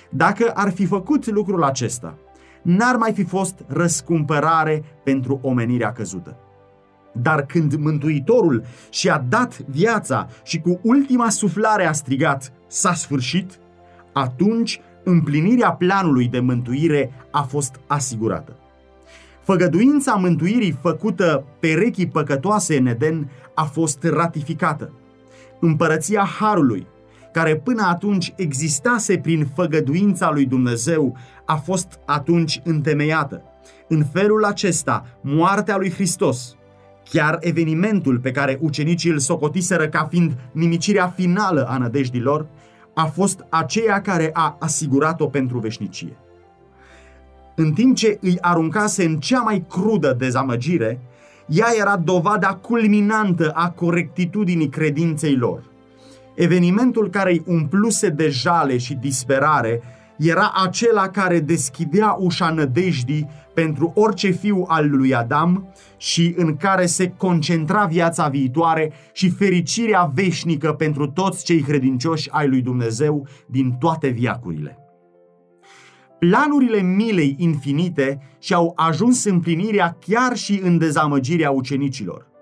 Dacă 0.09 0.51
ar 0.53 0.71
fi 0.71 0.85
făcut 0.85 1.25
lucrul 1.25 1.63
acesta, 1.63 2.17
n-ar 2.63 2.95
mai 2.95 3.13
fi 3.13 3.23
fost 3.23 3.55
răscumpărare 3.67 4.83
pentru 5.03 5.39
omenirea 5.41 5.91
căzută. 5.91 6.37
Dar 7.13 7.45
când 7.45 7.75
Mântuitorul 7.75 8.63
și-a 8.89 9.25
dat 9.29 9.57
viața 9.57 10.27
și 10.43 10.59
cu 10.59 10.79
ultima 10.83 11.29
suflare 11.29 11.85
a 11.85 11.91
strigat, 11.91 12.51
s-a 12.67 12.93
sfârșit, 12.93 13.59
atunci 14.13 14.81
împlinirea 15.03 15.71
planului 15.71 16.27
de 16.27 16.39
mântuire 16.39 17.11
a 17.31 17.41
fost 17.41 17.79
asigurată. 17.87 18.55
Făgăduința 19.43 20.13
mântuirii 20.13 20.77
făcută 20.81 21.43
perechii 21.59 22.07
păcătoase 22.07 22.77
în 22.77 22.85
Eden 22.85 23.29
a 23.53 23.63
fost 23.63 24.03
ratificată. 24.03 24.91
Împărăția 25.59 26.25
Harului, 26.39 26.87
care 27.33 27.55
până 27.55 27.83
atunci 27.87 28.33
existase 28.35 29.17
prin 29.17 29.47
făgăduința 29.55 30.31
lui 30.31 30.45
Dumnezeu, 30.45 31.17
a 31.45 31.55
fost 31.55 31.99
atunci 32.05 32.61
întemeiată. 32.63 33.41
În 33.87 34.03
felul 34.03 34.43
acesta, 34.43 35.05
moartea 35.21 35.77
lui 35.77 35.91
Hristos, 35.91 36.55
chiar 37.09 37.37
evenimentul 37.41 38.19
pe 38.19 38.31
care 38.31 38.57
ucenicii 38.61 39.11
îl 39.11 39.19
socotiseră 39.19 39.87
ca 39.87 40.07
fiind 40.09 40.33
nimicirea 40.51 41.07
finală 41.07 41.67
a 41.67 41.77
nădejdilor, 41.77 42.47
a 42.93 43.05
fost 43.05 43.45
aceea 43.49 44.01
care 44.01 44.29
a 44.33 44.55
asigurat-o 44.59 45.27
pentru 45.27 45.59
veșnicie. 45.59 46.17
În 47.55 47.71
timp 47.71 47.95
ce 47.95 48.17
îi 48.21 48.37
aruncase 48.41 49.05
în 49.05 49.19
cea 49.19 49.41
mai 49.41 49.65
crudă 49.69 50.15
dezamăgire, 50.17 50.99
ea 51.47 51.67
era 51.79 51.97
dovada 51.97 52.55
culminantă 52.55 53.51
a 53.53 53.69
corectitudinii 53.69 54.69
credinței 54.69 55.35
lor. 55.35 55.71
Evenimentul 56.35 57.09
care 57.09 57.31
îi 57.31 57.43
umpluse 57.45 58.09
de 58.09 58.29
jale 58.29 58.77
și 58.77 58.93
disperare 58.93 59.81
era 60.17 60.51
acela 60.63 61.09
care 61.09 61.39
deschidea 61.39 62.15
ușa 62.19 62.49
nădejdii 62.49 63.29
pentru 63.53 63.91
orice 63.95 64.29
fiu 64.29 64.65
al 64.67 64.89
lui 64.89 65.15
Adam 65.15 65.73
și 65.97 66.33
în 66.37 66.55
care 66.57 66.85
se 66.85 67.13
concentra 67.17 67.85
viața 67.85 68.27
viitoare 68.27 68.91
și 69.13 69.29
fericirea 69.29 70.11
veșnică 70.13 70.73
pentru 70.73 71.07
toți 71.07 71.45
cei 71.45 71.61
credincioși 71.61 72.29
ai 72.31 72.47
lui 72.47 72.61
Dumnezeu 72.61 73.27
din 73.45 73.71
toate 73.79 74.07
viacurile. 74.07 74.77
Planurile 76.19 76.81
milei 76.81 77.35
infinite 77.37 78.19
și-au 78.39 78.73
ajuns 78.75 79.23
împlinirea 79.23 79.97
chiar 79.99 80.35
și 80.35 80.59
în 80.63 80.77
dezamăgirea 80.77 81.51
ucenicilor 81.51 82.32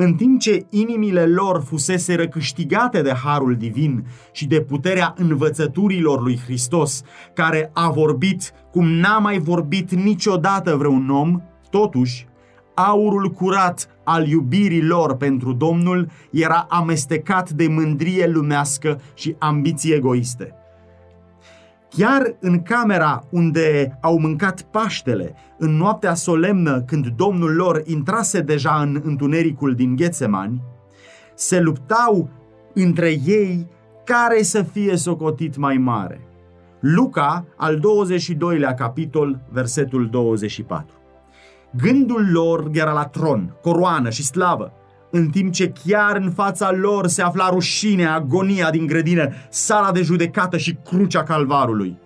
în 0.00 0.14
timp 0.14 0.40
ce 0.40 0.66
inimile 0.70 1.26
lor 1.26 1.62
fusese 1.66 2.14
răcâștigate 2.14 3.02
de 3.02 3.12
harul 3.12 3.56
divin 3.56 4.06
și 4.32 4.46
de 4.46 4.60
puterea 4.60 5.14
învățăturilor 5.16 6.22
lui 6.22 6.40
Hristos, 6.44 7.02
care 7.34 7.70
a 7.74 7.90
vorbit 7.90 8.52
cum 8.70 8.88
n-a 8.88 9.18
mai 9.18 9.38
vorbit 9.38 9.94
niciodată 9.94 10.76
vreun 10.76 11.10
om, 11.10 11.42
totuși, 11.70 12.26
aurul 12.74 13.30
curat 13.30 13.88
al 14.04 14.28
iubirii 14.28 14.82
lor 14.82 15.16
pentru 15.16 15.52
Domnul 15.52 16.10
era 16.30 16.66
amestecat 16.68 17.50
de 17.50 17.66
mândrie 17.68 18.26
lumească 18.26 19.00
și 19.14 19.34
ambiții 19.38 19.92
egoiste. 19.94 20.57
Chiar 21.90 22.36
în 22.40 22.62
camera 22.62 23.24
unde 23.30 23.98
au 24.00 24.18
mâncat 24.18 24.62
Paștele, 24.62 25.34
în 25.58 25.76
noaptea 25.76 26.14
solemnă 26.14 26.80
când 26.80 27.06
Domnul 27.06 27.54
lor 27.54 27.82
intrase 27.84 28.40
deja 28.40 28.80
în 28.80 29.00
întunericul 29.04 29.74
din 29.74 29.96
Ghețemani, 29.96 30.62
se 31.34 31.60
luptau 31.60 32.28
între 32.74 33.10
ei 33.10 33.66
care 34.04 34.42
să 34.42 34.62
fie 34.62 34.96
socotit 34.96 35.56
mai 35.56 35.76
mare. 35.76 36.20
Luca, 36.80 37.44
al 37.56 37.78
22-lea 37.78 38.74
capitol, 38.76 39.40
versetul 39.50 40.08
24. 40.10 40.94
Gândul 41.76 42.28
lor 42.32 42.68
era 42.72 42.92
la 42.92 43.04
tron, 43.04 43.56
coroană 43.62 44.10
și 44.10 44.24
slavă, 44.24 44.72
în 45.10 45.28
timp 45.28 45.52
ce 45.52 45.72
chiar 45.84 46.16
în 46.16 46.30
fața 46.30 46.72
lor 46.72 47.06
se 47.06 47.22
afla 47.22 47.48
rușinea, 47.48 48.14
agonia 48.14 48.70
din 48.70 48.86
grădină, 48.86 49.28
sala 49.50 49.92
de 49.92 50.02
judecată 50.02 50.56
și 50.56 50.78
crucea 50.84 51.22
calvarului. 51.22 51.96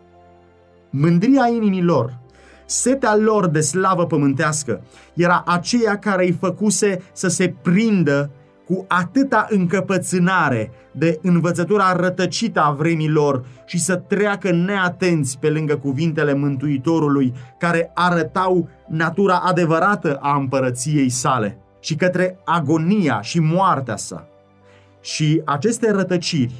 Mândria 0.91 1.49
inimii 1.55 1.83
lor, 1.83 2.19
setea 2.67 3.17
lor 3.17 3.47
de 3.47 3.61
slavă 3.61 4.07
pământească, 4.07 4.83
era 5.15 5.43
aceea 5.47 5.99
care 5.99 6.25
îi 6.25 6.37
făcuse 6.41 7.03
să 7.13 7.29
se 7.29 7.55
prindă 7.63 8.31
cu 8.67 8.85
atâta 8.89 9.47
încăpățânare 9.49 10.71
de 10.93 11.19
învățătura 11.23 11.97
rătăcită 11.97 12.61
a 12.61 12.71
vremilor 12.71 13.45
și 13.67 13.79
să 13.79 13.97
treacă 13.97 14.51
neatenți 14.53 15.39
pe 15.39 15.51
lângă 15.51 15.77
cuvintele 15.77 16.35
Mântuitorului 16.35 17.33
care 17.59 17.91
arătau 17.95 18.69
natura 18.89 19.37
adevărată 19.37 20.19
a 20.21 20.37
împărăției 20.37 21.09
sale 21.09 21.63
și 21.83 21.97
către 21.97 22.39
agonia 22.45 23.21
și 23.21 23.41
moartea 23.41 23.97
sa. 23.97 24.29
Și 25.01 25.43
aceste 25.45 25.91
rătăciri 25.91 26.55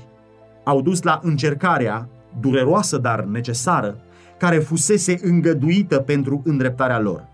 au 0.65 0.83
dus 0.83 1.03
la 1.03 1.21
încercarea, 1.23 2.09
dureroasă 2.41 2.99
dar 2.99 3.25
necesară, 3.25 3.97
care 4.39 4.59
fusese 4.59 5.19
îngăduită 5.23 5.99
pentru 5.99 6.43
îndreptarea 6.45 7.01
lor. 7.01 7.29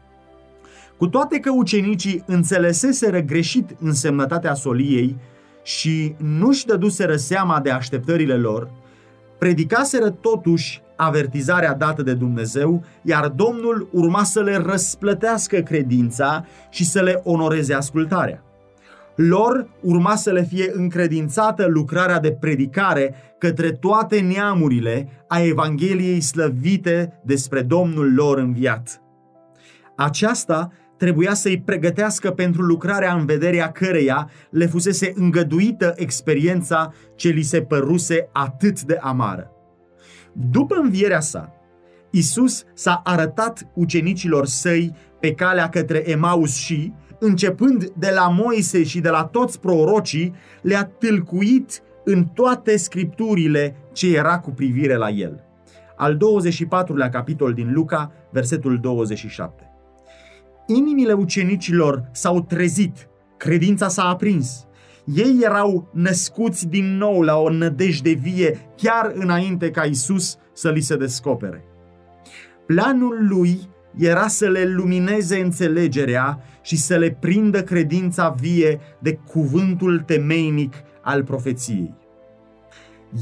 Cu 0.96 1.06
toate 1.06 1.38
că 1.40 1.50
ucenicii 1.50 2.22
înțeleseseră 2.26 3.20
greșit 3.20 3.76
însemnătatea 3.80 4.54
soliei 4.54 5.16
și 5.62 6.14
nu-și 6.16 6.66
dăduseră 6.66 7.16
seama 7.16 7.60
de 7.60 7.70
așteptările 7.70 8.34
lor, 8.34 8.70
predicaseră 9.38 10.10
totuși 10.10 10.82
avertizarea 10.98 11.74
dată 11.74 12.02
de 12.02 12.14
Dumnezeu, 12.14 12.84
iar 13.02 13.28
Domnul 13.28 13.88
urma 13.92 14.24
să 14.24 14.42
le 14.42 14.56
răsplătească 14.56 15.58
credința 15.58 16.44
și 16.70 16.84
să 16.84 17.02
le 17.02 17.20
onoreze 17.24 17.74
ascultarea. 17.74 18.42
Lor 19.14 19.68
urma 19.80 20.14
să 20.14 20.30
le 20.30 20.42
fie 20.42 20.70
încredințată 20.74 21.66
lucrarea 21.66 22.20
de 22.20 22.32
predicare 22.32 23.14
către 23.38 23.72
toate 23.72 24.20
neamurile 24.20 25.08
a 25.28 25.40
Evangheliei 25.40 26.20
slăvite 26.20 27.20
despre 27.24 27.62
Domnul 27.62 28.14
lor 28.14 28.38
înviat. 28.38 29.02
Aceasta 29.96 30.72
trebuia 30.96 31.34
să-i 31.34 31.60
pregătească 31.60 32.30
pentru 32.30 32.62
lucrarea 32.62 33.14
în 33.14 33.26
vederea 33.26 33.70
căreia 33.72 34.30
le 34.50 34.66
fusese 34.66 35.12
îngăduită 35.14 35.92
experiența 35.96 36.92
ce 37.14 37.28
li 37.28 37.42
se 37.42 37.62
păruse 37.62 38.28
atât 38.32 38.82
de 38.82 38.98
amară. 39.00 39.52
După 40.40 40.74
învierea 40.74 41.20
sa, 41.20 41.52
Isus 42.10 42.64
s-a 42.74 43.00
arătat 43.04 43.66
ucenicilor 43.74 44.46
săi 44.46 44.94
pe 45.20 45.34
calea 45.34 45.68
către 45.68 46.10
Emaus 46.10 46.54
și, 46.54 46.92
începând 47.18 47.90
de 47.90 48.10
la 48.14 48.28
Moise 48.28 48.82
și 48.82 49.00
de 49.00 49.08
la 49.08 49.24
toți 49.24 49.60
prorocii, 49.60 50.34
le-a 50.62 50.84
tâlcuit 50.84 51.82
în 52.04 52.24
toate 52.24 52.76
scripturile 52.76 53.76
ce 53.92 54.16
era 54.16 54.38
cu 54.38 54.50
privire 54.50 54.94
la 54.94 55.10
el. 55.10 55.44
Al 55.96 56.16
24-lea 56.16 57.10
capitol 57.10 57.52
din 57.52 57.72
Luca, 57.72 58.12
versetul 58.30 58.78
27. 58.80 59.70
Inimile 60.66 61.12
ucenicilor 61.12 62.08
s-au 62.12 62.42
trezit, 62.42 63.08
credința 63.36 63.88
s-a 63.88 64.04
aprins. 64.04 64.66
Ei 65.14 65.38
erau 65.42 65.88
născuți 65.92 66.66
din 66.66 66.96
nou 66.96 67.22
la 67.22 67.36
o 67.36 67.50
nădejde 67.50 68.10
vie 68.10 68.58
chiar 68.76 69.12
înainte 69.14 69.70
ca 69.70 69.82
Isus 69.82 70.36
să 70.52 70.70
li 70.70 70.80
se 70.80 70.96
descopere. 70.96 71.64
Planul 72.66 73.26
lui 73.28 73.60
era 73.96 74.26
să 74.26 74.48
le 74.48 74.64
lumineze 74.64 75.40
înțelegerea 75.40 76.42
și 76.62 76.76
să 76.76 76.96
le 76.96 77.16
prindă 77.20 77.62
credința 77.62 78.34
vie 78.40 78.80
de 78.98 79.18
cuvântul 79.26 80.00
temeinic 80.00 80.74
al 81.02 81.24
profeției. 81.24 81.94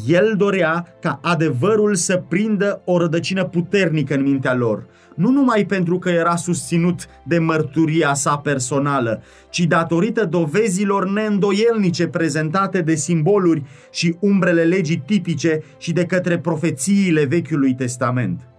El 0.07 0.35
dorea 0.37 0.96
ca 1.01 1.18
adevărul 1.22 1.94
să 1.94 2.22
prindă 2.29 2.83
o 2.85 2.99
rădăcină 2.99 3.44
puternică 3.44 4.14
în 4.14 4.22
mintea 4.22 4.55
lor, 4.55 4.87
nu 5.14 5.31
numai 5.31 5.64
pentru 5.64 5.99
că 5.99 6.09
era 6.09 6.37
susținut 6.37 7.07
de 7.25 7.38
mărturia 7.38 8.14
sa 8.14 8.37
personală, 8.37 9.22
ci 9.51 9.61
datorită 9.61 10.25
dovezilor 10.25 11.09
neîndoielnice 11.09 12.07
prezentate 12.07 12.81
de 12.81 12.94
simboluri 12.94 13.62
și 13.90 14.16
umbrele 14.20 14.62
legii 14.62 15.03
tipice 15.07 15.62
și 15.79 15.92
de 15.92 16.05
către 16.05 16.38
profețiile 16.38 17.25
Vechiului 17.25 17.75
Testament. 17.75 18.56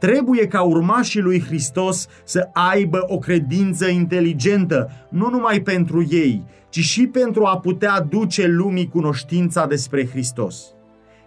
Trebuie 0.00 0.46
ca 0.46 0.62
urmașii 0.62 1.20
lui 1.20 1.40
Hristos 1.40 2.06
să 2.24 2.48
aibă 2.52 3.04
o 3.06 3.18
credință 3.18 3.88
inteligentă, 3.88 4.90
nu 5.08 5.28
numai 5.30 5.60
pentru 5.60 6.06
ei, 6.10 6.42
ci 6.68 6.78
și 6.78 7.06
pentru 7.06 7.44
a 7.44 7.58
putea 7.58 8.00
duce 8.00 8.46
lumii 8.46 8.88
cunoștința 8.88 9.66
despre 9.66 10.08
Hristos. 10.08 10.64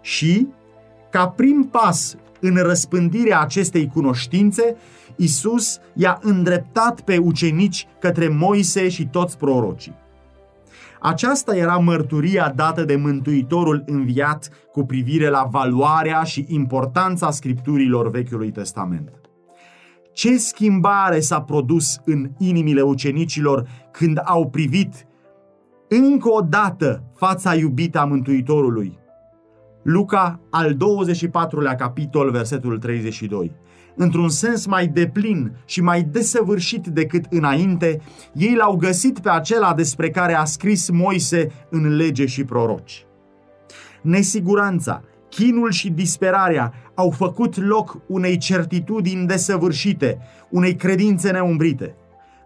Și, 0.02 0.48
ca 1.10 1.28
prim 1.28 1.68
pas 1.72 2.16
în 2.40 2.56
răspândirea 2.56 3.42
acestei 3.42 3.90
cunoștințe, 3.94 4.76
Isus 5.16 5.80
i-a 5.94 6.20
îndreptat 6.22 7.02
pe 7.02 7.18
ucenici 7.18 7.88
către 8.00 8.28
Moise 8.28 8.90
și 8.90 9.08
toți 9.08 9.38
prorocii. 9.38 10.03
Aceasta 11.06 11.56
era 11.56 11.78
mărturia 11.78 12.54
dată 12.56 12.84
de 12.84 12.96
Mântuitorul 12.96 13.84
înviat 13.86 14.50
cu 14.72 14.86
privire 14.86 15.30
la 15.30 15.48
valoarea 15.52 16.24
și 16.24 16.46
importanța 16.48 17.32
scripturilor 17.32 18.10
Vechiului 18.10 18.52
Testament. 18.52 19.12
Ce 20.14 20.38
schimbare 20.38 21.20
s-a 21.20 21.42
produs 21.42 22.02
în 22.06 22.30
inimile 22.38 22.82
ucenicilor 22.82 23.68
când 23.92 24.22
au 24.24 24.50
privit 24.50 25.08
încă 25.90 26.30
o 26.32 26.42
dată 26.42 27.04
fața 27.16 27.56
iubită 27.56 28.00
a 28.00 28.06
Mântuitorului? 28.06 29.00
Luca, 29.82 30.40
al 30.50 30.74
24-lea 30.74 31.78
capitol, 31.78 32.32
versetul 32.32 32.78
32. 32.78 33.52
Într-un 33.96 34.30
sens 34.30 34.66
mai 34.66 34.88
deplin 34.88 35.52
și 35.66 35.82
mai 35.82 36.04
desăvârșit 36.04 36.88
decât 36.88 37.26
înainte, 37.30 38.02
ei 38.34 38.56
l-au 38.56 38.76
găsit 38.76 39.20
pe 39.20 39.30
acela 39.30 39.74
despre 39.74 40.10
care 40.10 40.34
a 40.34 40.44
scris 40.44 40.90
Moise 40.90 41.52
în 41.70 41.96
lege 41.96 42.26
și 42.26 42.44
proroci. 42.44 43.06
Nesiguranța, 44.02 45.02
chinul 45.30 45.72
și 45.72 45.90
disperarea 45.90 46.74
au 46.94 47.10
făcut 47.10 47.58
loc 47.58 47.98
unei 48.08 48.38
certitudini 48.38 49.28
desăvârșite, 49.28 50.18
unei 50.50 50.76
credințe 50.76 51.32
neumbrite. 51.32 51.96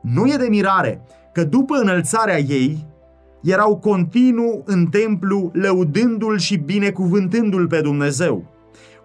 Nu 0.02 0.28
e 0.28 0.36
de 0.38 0.48
mirare 0.50 1.02
că 1.34 1.44
după 1.44 1.76
înălțarea 1.76 2.40
ei, 2.40 2.86
erau 3.44 3.78
continuu 3.78 4.64
în 4.66 4.86
templu 4.86 5.52
lăudându-l 5.54 6.38
și 6.38 6.58
binecuvântându-l 6.58 7.68
pe 7.68 7.82
Dumnezeu. 7.82 8.44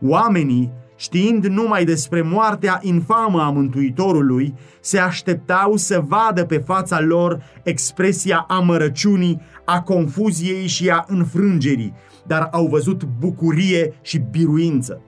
Oamenii, 0.01 0.71
știind 1.03 1.47
numai 1.47 1.85
despre 1.85 2.23
moartea 2.23 2.79
infamă 2.83 3.43
a 3.43 3.51
Mântuitorului, 3.51 4.55
se 4.81 4.99
așteptau 4.99 5.77
să 5.77 6.03
vadă 6.07 6.45
pe 6.45 6.59
fața 6.59 7.01
lor 7.01 7.43
expresia 7.63 8.45
amărăciunii, 8.49 9.41
a 9.65 9.83
confuziei 9.83 10.67
și 10.67 10.91
a 10.91 11.05
înfrângerii, 11.09 11.95
dar 12.27 12.49
au 12.53 12.67
văzut 12.67 13.05
bucurie 13.19 13.95
și 14.03 14.19
biruință. 14.19 15.03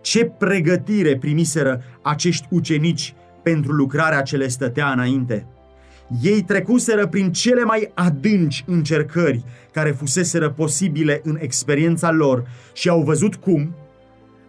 Ce 0.00 0.24
pregătire 0.24 1.16
primiseră 1.16 1.82
acești 2.02 2.46
ucenici 2.50 3.14
pentru 3.42 3.72
lucrarea 3.72 4.22
ce 4.22 4.36
le 4.36 4.48
stătea 4.48 4.90
înainte! 4.92 5.46
Ei 6.22 6.42
trecuseră 6.42 7.06
prin 7.06 7.32
cele 7.32 7.64
mai 7.64 7.90
adânci 7.94 8.64
încercări 8.66 9.44
care 9.72 9.90
fuseseră 9.90 10.50
posibile 10.50 11.20
în 11.24 11.36
experiența 11.40 12.10
lor 12.10 12.48
și 12.72 12.88
au 12.88 13.02
văzut 13.02 13.34
cum, 13.34 13.74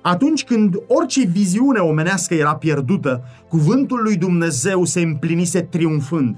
atunci 0.02 0.44
când 0.44 0.76
orice 0.88 1.26
viziune 1.26 1.80
omenească 1.80 2.34
era 2.34 2.56
pierdută, 2.56 3.24
cuvântul 3.48 4.02
lui 4.04 4.16
Dumnezeu 4.16 4.86
se 4.86 5.02
împlinise 5.02 5.62
triumfând. 5.62 6.38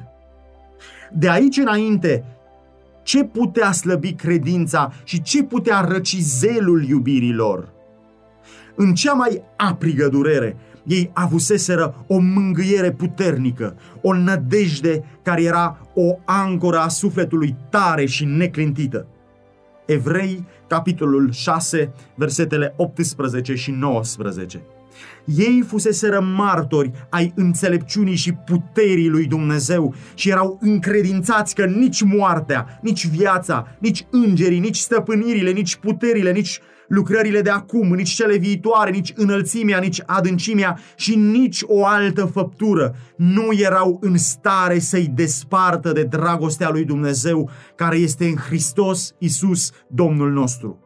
De 1.12 1.30
aici 1.30 1.58
înainte, 1.58 2.24
ce 3.04 3.24
putea 3.24 3.72
slăbi 3.72 4.14
credința 4.14 4.94
și 5.04 5.22
ce 5.22 5.44
putea 5.44 5.82
răci 5.82 6.18
zelul 6.20 6.84
iubirilor? 6.84 7.70
În 8.76 8.94
cea 8.94 9.14
mai 9.14 9.42
aprigă 9.58 10.08
durere, 10.08 10.58
ei 10.84 11.10
avuseseră 11.14 12.06
o 12.08 12.20
mângâiere 12.20 12.92
puternică, 12.92 13.76
o 14.02 14.14
nădejde 14.14 15.04
care 15.22 15.44
era 15.44 15.78
o 15.94 16.18
ancoră 16.26 16.80
a 16.80 16.88
sufletului 16.88 17.56
tare 17.70 18.06
și 18.06 18.26
neclintită. 18.26 19.08
Evrei, 19.86 20.46
capitolul 20.68 21.32
6, 21.32 21.94
versetele 22.16 22.74
18 22.78 23.56
și 23.56 23.72
19. 23.72 24.62
Ei 25.26 25.64
fuseseră 25.68 26.20
martori 26.20 26.92
ai 27.10 27.34
înțelepciunii 27.36 28.16
și 28.16 28.34
puterii 28.34 29.10
lui 29.10 29.26
Dumnezeu 29.26 29.94
și 30.14 30.30
erau 30.30 30.58
încredințați 30.62 31.56
că 31.56 31.66
nici 31.66 32.02
moartea, 32.02 32.80
nici 32.82 33.08
viața, 33.08 33.76
nici 33.80 34.06
îngerii, 34.10 34.60
nici 34.60 34.78
stăpânirile, 34.78 35.52
nici 35.52 35.76
puterile, 35.76 36.32
nici 36.32 36.60
lucrările 36.92 37.42
de 37.42 37.50
acum, 37.50 37.94
nici 37.94 38.10
cele 38.10 38.38
viitoare, 38.38 38.92
nici 38.92 39.14
înălțimea, 39.16 39.80
nici 39.80 40.02
adâncimea 40.06 40.80
și 40.96 41.16
nici 41.16 41.62
o 41.66 41.86
altă 41.86 42.26
făptură 42.26 42.96
nu 43.16 43.48
erau 43.52 43.98
în 44.02 44.18
stare 44.18 44.80
să-i 44.80 45.12
despartă 45.16 45.92
de 45.92 46.04
dragostea 46.04 46.70
lui 46.70 46.86
Dumnezeu 46.86 47.50
care 47.76 47.96
este 47.98 48.26
în 48.26 48.36
Hristos 48.36 49.16
Isus, 49.18 49.72
Domnul 49.88 50.32
nostru. 50.32 50.80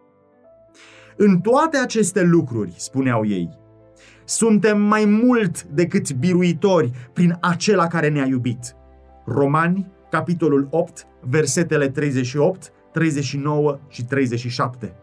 În 1.17 1.39
toate 1.39 1.77
aceste 1.77 2.23
lucruri, 2.23 2.73
spuneau 2.77 3.25
ei, 3.25 3.49
suntem 4.25 4.81
mai 4.81 5.05
mult 5.05 5.63
decât 5.63 6.13
biruitori 6.13 6.91
prin 7.13 7.37
acela 7.41 7.87
care 7.87 8.09
ne-a 8.09 8.25
iubit. 8.25 8.75
Romani, 9.25 9.91
capitolul 10.09 10.67
8, 10.71 11.07
versetele 11.21 11.89
38, 11.89 12.71
39 12.91 13.79
și 13.89 14.03
37. 14.03 14.95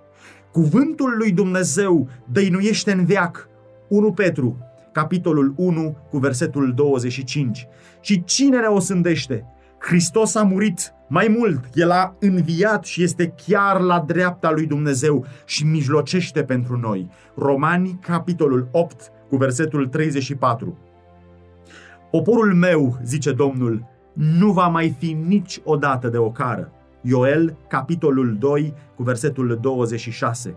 Cuvântul 0.52 1.14
lui 1.18 1.32
Dumnezeu 1.32 2.08
dăinuiește 2.32 2.92
în 2.92 3.04
veac. 3.04 3.48
1 3.88 4.12
Petru, 4.12 4.58
capitolul 4.92 5.54
1, 5.56 5.96
cu 6.10 6.18
versetul 6.18 6.72
25. 6.74 7.66
Și 8.00 8.24
cine 8.24 8.60
ne 8.60 8.66
osândește? 8.66 9.44
Hristos 9.78 10.34
a 10.34 10.42
murit, 10.42 10.92
mai 11.08 11.36
mult, 11.38 11.64
El 11.74 11.90
a 11.90 12.16
înviat 12.20 12.84
și 12.84 13.02
este 13.02 13.34
chiar 13.46 13.80
la 13.80 14.04
dreapta 14.06 14.50
lui 14.50 14.66
Dumnezeu 14.66 15.24
și 15.44 15.64
mijlocește 15.64 16.42
pentru 16.42 16.76
noi. 16.76 17.10
Romani, 17.36 17.98
capitolul 18.00 18.68
8, 18.72 19.10
cu 19.28 19.36
versetul 19.36 19.86
34. 19.86 20.78
Poporul 22.10 22.54
meu, 22.54 22.98
zice 23.04 23.32
Domnul, 23.32 23.86
nu 24.12 24.52
va 24.52 24.68
mai 24.68 24.94
fi 24.98 25.12
niciodată 25.26 26.08
de 26.08 26.16
ocară 26.18 26.72
Ioel, 27.02 27.56
capitolul 27.68 28.36
2, 28.38 28.74
cu 28.94 29.02
versetul 29.02 29.58
26. 29.60 30.56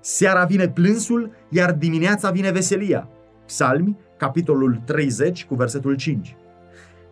Seara 0.00 0.44
vine 0.44 0.68
plânsul, 0.68 1.30
iar 1.48 1.72
dimineața 1.72 2.30
vine 2.30 2.50
veselia. 2.50 3.08
Psalmi, 3.46 3.96
capitolul 4.16 4.80
30, 4.84 5.44
cu 5.44 5.54
versetul 5.54 5.94
5. 5.94 6.36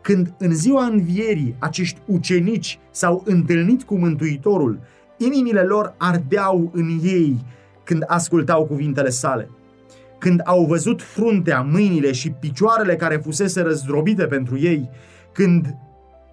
Când 0.00 0.34
în 0.38 0.54
ziua 0.54 0.84
învierii 0.84 1.56
acești 1.58 2.00
ucenici 2.06 2.78
s-au 2.90 3.22
întâlnit 3.26 3.82
cu 3.82 3.94
Mântuitorul, 3.94 4.80
inimile 5.18 5.62
lor 5.62 5.94
ardeau 5.98 6.70
în 6.72 6.98
ei 7.02 7.44
când 7.84 8.02
ascultau 8.06 8.64
cuvintele 8.64 9.10
sale. 9.10 9.50
Când 10.18 10.40
au 10.44 10.64
văzut 10.64 11.02
fruntea, 11.02 11.60
mâinile 11.60 12.12
și 12.12 12.30
picioarele 12.30 12.96
care 12.96 13.16
fusese 13.16 13.62
răzdrobite 13.62 14.26
pentru 14.26 14.58
ei, 14.58 14.90
când 15.32 15.76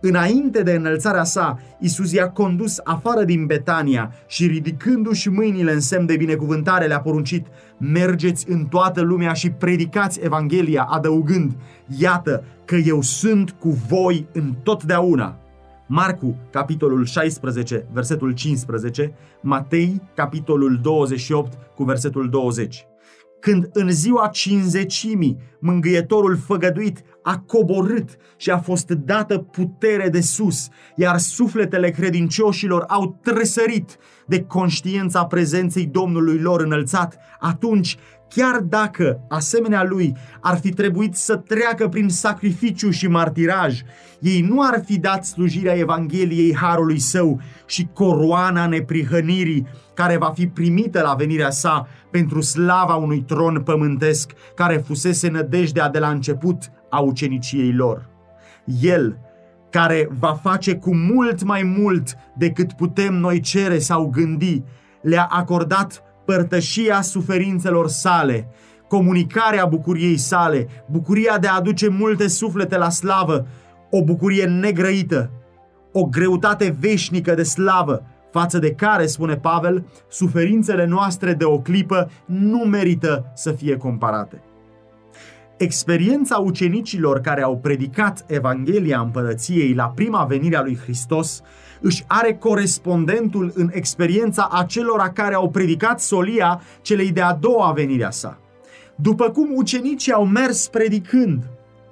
Înainte 0.01 0.63
de 0.63 0.71
înălțarea 0.71 1.23
sa, 1.23 1.59
Isus 1.79 2.11
i-a 2.11 2.29
condus 2.29 2.79
afară 2.83 3.23
din 3.23 3.45
Betania 3.45 4.13
și 4.27 4.47
ridicându-și 4.47 5.29
mâinile 5.29 5.71
în 5.71 5.79
semn 5.79 6.05
de 6.05 6.15
binecuvântare 6.15 6.85
le-a 6.85 7.01
poruncit, 7.01 7.47
mergeți 7.77 8.49
în 8.49 8.65
toată 8.65 9.01
lumea 9.01 9.33
și 9.33 9.49
predicați 9.49 10.19
Evanghelia, 10.23 10.83
adăugând, 10.83 11.51
iată 11.97 12.43
că 12.65 12.75
eu 12.75 13.01
sunt 13.01 13.51
cu 13.51 13.69
voi 13.87 14.27
în 14.31 14.53
totdeauna. 14.63 15.35
Marcu, 15.87 16.35
capitolul 16.49 17.05
16, 17.05 17.85
versetul 17.93 18.31
15, 18.31 19.13
Matei, 19.41 20.01
capitolul 20.15 20.79
28, 20.81 21.57
cu 21.75 21.83
versetul 21.83 22.29
20 22.29 22.85
când 23.41 23.69
în 23.73 23.89
ziua 23.89 24.27
cinzecimii 24.27 25.37
mângâietorul 25.59 26.37
făgăduit 26.37 27.03
a 27.23 27.39
coborât 27.39 28.09
și 28.37 28.49
a 28.49 28.57
fost 28.57 28.89
dată 28.89 29.37
putere 29.37 30.09
de 30.09 30.21
sus, 30.21 30.67
iar 30.95 31.17
sufletele 31.17 31.89
credincioșilor 31.89 32.83
au 32.87 33.19
tresărit 33.23 33.97
de 34.27 34.43
conștiința 34.43 35.25
prezenței 35.25 35.85
Domnului 35.85 36.39
lor 36.39 36.61
înălțat, 36.61 37.17
atunci 37.39 37.97
chiar 38.35 38.59
dacă, 38.59 39.19
asemenea 39.29 39.83
lui, 39.83 40.15
ar 40.41 40.59
fi 40.59 40.69
trebuit 40.69 41.15
să 41.15 41.35
treacă 41.35 41.87
prin 41.87 42.09
sacrificiu 42.09 42.89
și 42.89 43.07
martiraj, 43.07 43.81
ei 44.19 44.41
nu 44.41 44.61
ar 44.61 44.81
fi 44.85 44.99
dat 44.99 45.25
slujirea 45.25 45.77
Evangheliei 45.77 46.55
Harului 46.55 46.99
Său 46.99 47.39
și 47.65 47.89
coroana 47.93 48.67
neprihănirii 48.67 49.67
care 49.93 50.17
va 50.17 50.31
fi 50.35 50.47
primită 50.47 51.01
la 51.01 51.13
venirea 51.13 51.49
sa 51.49 51.87
pentru 52.11 52.41
slava 52.41 52.95
unui 52.95 53.21
tron 53.21 53.61
pământesc 53.61 54.31
care 54.55 54.83
fusese 54.85 55.29
nădejdea 55.29 55.89
de 55.89 55.99
la 55.99 56.09
început 56.09 56.71
a 56.89 56.99
uceniciei 56.99 57.73
lor. 57.73 58.09
El, 58.81 59.17
care 59.69 60.09
va 60.19 60.33
face 60.33 60.75
cu 60.75 60.95
mult 60.95 61.43
mai 61.43 61.63
mult 61.77 62.17
decât 62.37 62.73
putem 62.73 63.13
noi 63.13 63.39
cere 63.39 63.79
sau 63.79 64.05
gândi, 64.05 64.63
le-a 65.01 65.27
acordat 65.31 66.03
părtășia 66.31 67.01
suferințelor 67.01 67.87
sale, 67.87 68.47
comunicarea 68.87 69.65
bucuriei 69.65 70.17
sale, 70.17 70.67
bucuria 70.89 71.37
de 71.37 71.47
a 71.47 71.55
aduce 71.55 71.87
multe 71.89 72.27
suflete 72.27 72.77
la 72.77 72.89
slavă, 72.89 73.47
o 73.89 74.03
bucurie 74.03 74.45
negrăită, 74.45 75.31
o 75.91 76.05
greutate 76.05 76.75
veșnică 76.79 77.33
de 77.33 77.43
slavă, 77.43 78.03
față 78.31 78.59
de 78.59 78.71
care, 78.71 79.05
spune 79.05 79.35
Pavel, 79.35 79.85
suferințele 80.09 80.85
noastre 80.85 81.33
de 81.33 81.43
o 81.43 81.59
clipă 81.59 82.09
nu 82.25 82.57
merită 82.57 83.31
să 83.35 83.51
fie 83.51 83.77
comparate. 83.77 84.41
Experiența 85.61 86.37
ucenicilor 86.37 87.19
care 87.19 87.41
au 87.41 87.57
predicat 87.57 88.25
Evanghelia 88.27 88.99
împărăției 88.99 89.73
la 89.73 89.91
prima 89.95 90.23
venire 90.23 90.55
a 90.55 90.61
lui 90.61 90.77
Hristos 90.83 91.41
își 91.81 92.03
are 92.07 92.33
corespondentul 92.33 93.51
în 93.55 93.69
experiența 93.73 94.49
acelora 94.51 95.09
care 95.09 95.33
au 95.33 95.49
predicat 95.49 95.99
solia 95.99 96.61
celei 96.81 97.11
de-a 97.11 97.33
doua 97.33 97.71
venire 97.71 98.03
a 98.03 98.09
sa. 98.09 98.39
După 98.95 99.29
cum 99.29 99.49
ucenicii 99.55 100.11
au 100.11 100.25
mers 100.25 100.67
predicând, 100.67 101.43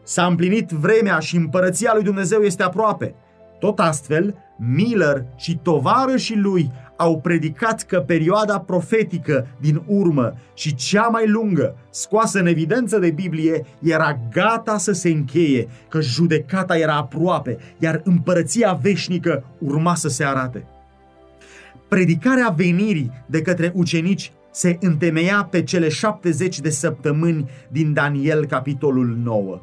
s-a 0.04 0.26
împlinit 0.26 0.70
vremea 0.70 1.20
și 1.20 1.36
împărăția 1.36 1.92
lui 1.94 2.04
Dumnezeu 2.04 2.42
este 2.42 2.64
aproape. 2.64 3.16
Tot 3.60 3.80
astfel, 3.80 4.36
Miller 4.58 5.26
și 5.36 5.58
tovarășii 5.58 6.38
lui 6.38 6.72
au 7.00 7.20
predicat 7.20 7.84
că 7.84 8.00
perioada 8.00 8.60
profetică 8.60 9.48
din 9.60 9.82
urmă 9.86 10.34
și 10.54 10.76
cea 10.76 11.08
mai 11.08 11.28
lungă, 11.28 11.76
scoasă 11.90 12.40
în 12.40 12.46
evidență 12.46 13.00
de 13.00 13.12
Biblie, 13.12 13.66
era 13.82 14.20
gata 14.32 14.78
să 14.78 14.92
se 14.92 15.10
încheie, 15.10 15.68
că 15.90 16.02
judecata 16.02 16.78
era 16.78 16.96
aproape, 16.96 17.58
iar 17.78 18.02
împărăția 18.04 18.80
veșnică 18.82 19.44
urma 19.58 19.96
să 19.96 20.08
se 20.08 20.24
arate. 20.24 20.66
Predicarea 21.88 22.54
venirii 22.56 23.12
de 23.26 23.42
către 23.42 23.72
ucenici 23.76 24.32
se 24.52 24.78
întemeia 24.80 25.48
pe 25.52 25.64
cele 25.64 25.90
70 25.90 26.60
de 26.60 26.70
săptămâni 26.70 27.50
din 27.72 27.94
Daniel, 27.94 28.46
capitolul 28.46 29.18
9. 29.24 29.62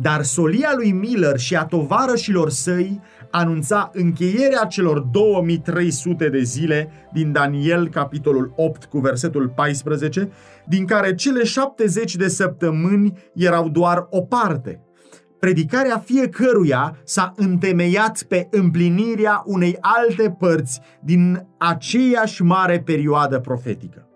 Dar 0.00 0.22
solia 0.22 0.72
lui 0.76 0.92
Miller 0.92 1.38
și 1.38 1.56
a 1.56 1.64
tovarășilor 1.64 2.50
săi 2.50 3.00
anunța 3.30 3.90
încheierea 3.92 4.64
celor 4.64 4.98
2300 5.00 6.28
de 6.28 6.42
zile 6.42 6.90
din 7.12 7.32
Daniel, 7.32 7.88
capitolul 7.88 8.52
8, 8.56 8.84
cu 8.84 8.98
versetul 8.98 9.48
14, 9.48 10.30
din 10.66 10.86
care 10.86 11.14
cele 11.14 11.44
70 11.44 12.16
de 12.16 12.28
săptămâni 12.28 13.18
erau 13.34 13.68
doar 13.68 14.06
o 14.10 14.20
parte. 14.20 14.82
Predicarea 15.38 15.98
fiecăruia 15.98 16.96
s-a 17.04 17.32
întemeiat 17.36 18.22
pe 18.22 18.48
împlinirea 18.50 19.42
unei 19.46 19.76
alte 19.80 20.36
părți 20.38 20.80
din 21.00 21.46
aceeași 21.58 22.42
mare 22.42 22.80
perioadă 22.80 23.38
profetică. 23.38 24.08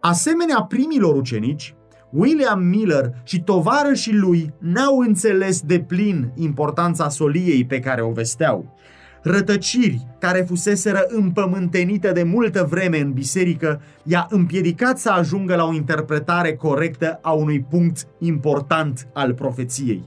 Asemenea 0.00 0.62
primilor 0.62 1.16
ucenici, 1.16 1.74
William 2.12 2.62
Miller 2.62 3.14
și 3.22 3.42
tovarășii 3.42 4.14
lui 4.14 4.54
n-au 4.58 4.98
înțeles 4.98 5.60
de 5.60 5.80
plin 5.80 6.32
importanța 6.34 7.08
soliei 7.08 7.64
pe 7.64 7.80
care 7.80 8.02
o 8.02 8.10
vesteau. 8.10 8.76
Rătăciri 9.22 10.06
care 10.18 10.40
fuseseră 10.40 11.04
împământenite 11.08 12.12
de 12.12 12.22
multă 12.22 12.66
vreme 12.70 12.98
în 12.98 13.12
biserică 13.12 13.80
i-a 14.02 14.26
împiedicat 14.30 14.98
să 14.98 15.10
ajungă 15.10 15.56
la 15.56 15.64
o 15.64 15.74
interpretare 15.74 16.54
corectă 16.54 17.18
a 17.22 17.32
unui 17.32 17.60
punct 17.60 18.06
important 18.18 19.08
al 19.12 19.34
profeției. 19.34 20.04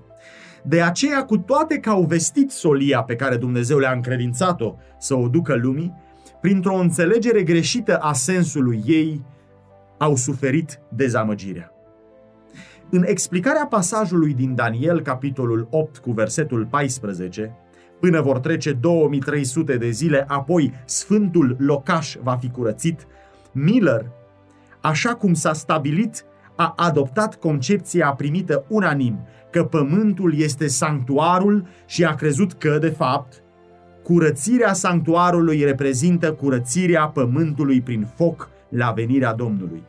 De 0.63 0.81
aceea, 0.81 1.25
cu 1.25 1.37
toate 1.37 1.77
că 1.77 1.89
au 1.89 2.03
vestit 2.03 2.51
solia 2.51 3.03
pe 3.03 3.15
care 3.15 3.35
Dumnezeu 3.35 3.77
le-a 3.77 3.91
încredințat-o 3.91 4.75
să 4.99 5.15
o 5.15 5.27
ducă 5.27 5.55
lumii, 5.55 5.93
printr-o 6.41 6.75
înțelegere 6.75 7.43
greșită 7.43 7.97
a 7.97 8.13
sensului 8.13 8.83
ei, 8.85 9.21
au 9.97 10.15
suferit 10.15 10.79
dezamăgirea. 10.89 11.74
În 12.89 13.03
explicarea 13.05 13.65
pasajului 13.65 14.33
din 14.33 14.55
Daniel, 14.55 15.01
capitolul 15.01 15.67
8, 15.71 15.97
cu 15.97 16.11
versetul 16.11 16.67
14, 16.69 17.55
până 17.99 18.21
vor 18.21 18.39
trece 18.39 18.71
2300 18.71 19.77
de 19.77 19.89
zile, 19.89 20.25
apoi 20.27 20.73
sfântul 20.85 21.55
locaș 21.59 22.15
va 22.23 22.35
fi 22.35 22.49
curățit, 22.49 23.07
Miller, 23.51 24.05
așa 24.81 25.15
cum 25.15 25.33
s-a 25.33 25.53
stabilit, 25.53 26.25
a 26.55 26.73
adoptat 26.75 27.35
concepția 27.35 28.13
primită 28.13 28.65
unanim 28.67 29.19
că 29.51 29.63
pământul 29.63 30.39
este 30.39 30.67
sanctuarul 30.67 31.67
și 31.85 32.03
a 32.03 32.15
crezut 32.15 32.53
că, 32.53 32.77
de 32.77 32.89
fapt, 32.89 33.43
curățirea 34.03 34.73
sanctuarului 34.73 35.63
reprezintă 35.63 36.33
curățirea 36.33 37.07
pământului 37.07 37.81
prin 37.81 38.07
foc 38.15 38.49
la 38.69 38.91
venirea 38.91 39.33
Domnului. 39.33 39.83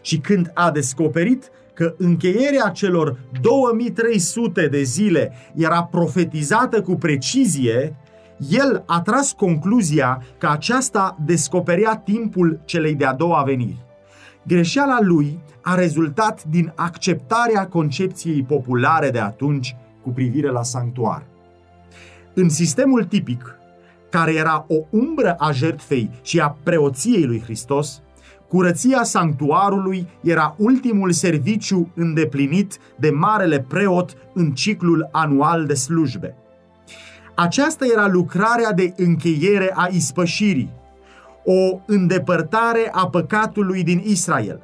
Și 0.00 0.18
când 0.18 0.50
a 0.54 0.70
descoperit 0.70 1.50
că 1.74 1.94
încheierea 1.98 2.68
celor 2.68 3.18
2300 3.40 4.68
de 4.68 4.82
zile 4.82 5.32
era 5.54 5.84
profetizată 5.84 6.82
cu 6.82 6.94
precizie, 6.94 7.96
el 8.50 8.82
a 8.86 9.00
tras 9.00 9.32
concluzia 9.32 10.22
că 10.38 10.48
aceasta 10.48 11.16
descoperea 11.24 11.96
timpul 11.96 12.60
celei 12.64 12.94
de-a 12.94 13.12
doua 13.12 13.42
veniri. 13.42 13.84
Greșeala 14.46 14.98
lui 15.00 15.38
a 15.60 15.74
rezultat 15.74 16.44
din 16.44 16.72
acceptarea 16.76 17.66
concepției 17.66 18.42
populare 18.42 19.10
de 19.10 19.18
atunci 19.18 19.76
cu 20.02 20.10
privire 20.10 20.50
la 20.50 20.62
sanctuar. 20.62 21.22
În 22.34 22.48
sistemul 22.48 23.04
tipic, 23.04 23.56
care 24.10 24.34
era 24.34 24.64
o 24.68 24.74
umbră 24.90 25.34
a 25.38 25.52
jertfei 25.52 26.10
și 26.22 26.40
a 26.40 26.56
preoției 26.62 27.24
lui 27.24 27.40
Hristos, 27.40 28.02
Curăția 28.52 29.02
sanctuarului 29.02 30.08
era 30.20 30.54
ultimul 30.58 31.12
serviciu 31.12 31.92
îndeplinit 31.94 32.78
de 32.96 33.10
marele 33.10 33.60
preot 33.68 34.16
în 34.34 34.50
ciclul 34.50 35.08
anual 35.12 35.66
de 35.66 35.74
slujbe. 35.74 36.36
Aceasta 37.34 37.84
era 37.92 38.08
lucrarea 38.08 38.72
de 38.72 38.92
încheiere 38.96 39.72
a 39.74 39.88
ispășirii, 39.90 40.72
o 41.44 41.80
îndepărtare 41.86 42.88
a 42.92 43.08
păcatului 43.08 43.82
din 43.82 44.02
Israel. 44.04 44.62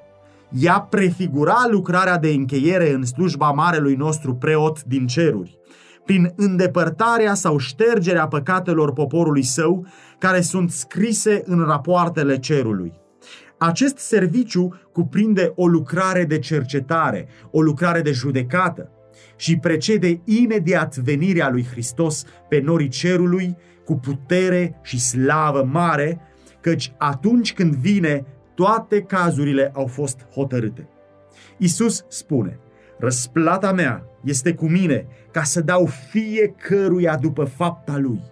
Ea 0.51 0.81
prefigura 0.81 1.66
lucrarea 1.70 2.18
de 2.18 2.29
încheiere 2.29 2.92
în 2.92 3.05
slujba 3.05 3.51
marelui 3.51 3.94
nostru 3.94 4.35
preot 4.35 4.83
din 4.85 5.07
ceruri, 5.07 5.59
prin 6.05 6.33
îndepărtarea 6.37 7.35
sau 7.35 7.59
ștergerea 7.59 8.27
păcatelor 8.27 8.92
poporului 8.92 9.42
său, 9.42 9.87
care 10.18 10.40
sunt 10.40 10.70
scrise 10.70 11.42
în 11.46 11.64
rapoartele 11.64 12.38
cerului. 12.38 12.92
Acest 13.59 13.99
serviciu 13.99 14.81
cuprinde 14.92 15.53
o 15.55 15.66
lucrare 15.66 16.25
de 16.25 16.38
cercetare, 16.38 17.29
o 17.51 17.61
lucrare 17.61 18.01
de 18.01 18.12
judecată 18.12 18.90
și 19.37 19.57
precede 19.57 20.21
imediat 20.25 20.97
venirea 20.97 21.51
lui 21.51 21.66
Hristos 21.71 22.25
pe 22.49 22.61
norii 22.61 22.88
cerului 22.88 23.57
cu 23.85 23.94
putere 23.94 24.79
și 24.83 25.01
slavă 25.01 25.62
mare, 25.62 26.21
căci 26.61 26.92
atunci 26.99 27.55
când 27.55 27.75
vine, 27.75 28.25
toate 28.55 29.03
cazurile 29.03 29.71
au 29.75 29.87
fost 29.87 30.27
hotărâte. 30.33 30.88
Isus 31.57 32.05
spune, 32.09 32.59
răsplata 32.99 33.73
mea 33.73 34.05
este 34.25 34.55
cu 34.55 34.68
mine 34.68 35.07
ca 35.31 35.42
să 35.42 35.61
dau 35.61 35.87
fiecăruia 35.87 37.16
după 37.16 37.44
fapta 37.44 37.97
lui. 37.97 38.23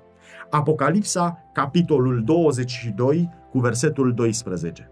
Apocalipsa, 0.50 1.50
capitolul 1.52 2.22
22, 2.24 3.30
cu 3.50 3.58
versetul 3.58 4.14
12. 4.14 4.90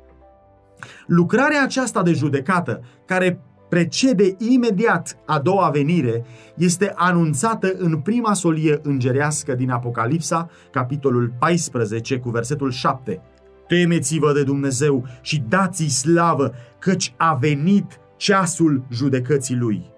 Lucrarea 1.06 1.62
aceasta 1.62 2.02
de 2.02 2.12
judecată, 2.12 2.80
care 3.04 3.40
precede 3.68 4.34
imediat 4.38 5.16
a 5.26 5.38
doua 5.38 5.68
venire, 5.68 6.24
este 6.56 6.92
anunțată 6.94 7.72
în 7.78 7.96
prima 7.96 8.34
solie 8.34 8.78
îngerească 8.82 9.54
din 9.54 9.70
Apocalipsa, 9.70 10.50
capitolul 10.70 11.32
14, 11.38 12.18
cu 12.18 12.30
versetul 12.30 12.70
7. 12.70 13.20
Temeți-vă 13.66 14.32
de 14.32 14.42
Dumnezeu 14.42 15.06
și 15.20 15.42
dați-i 15.48 15.88
slavă, 15.88 16.54
căci 16.78 17.14
a 17.16 17.34
venit 17.34 18.00
ceasul 18.16 18.82
judecății 18.90 19.56
lui. 19.56 19.92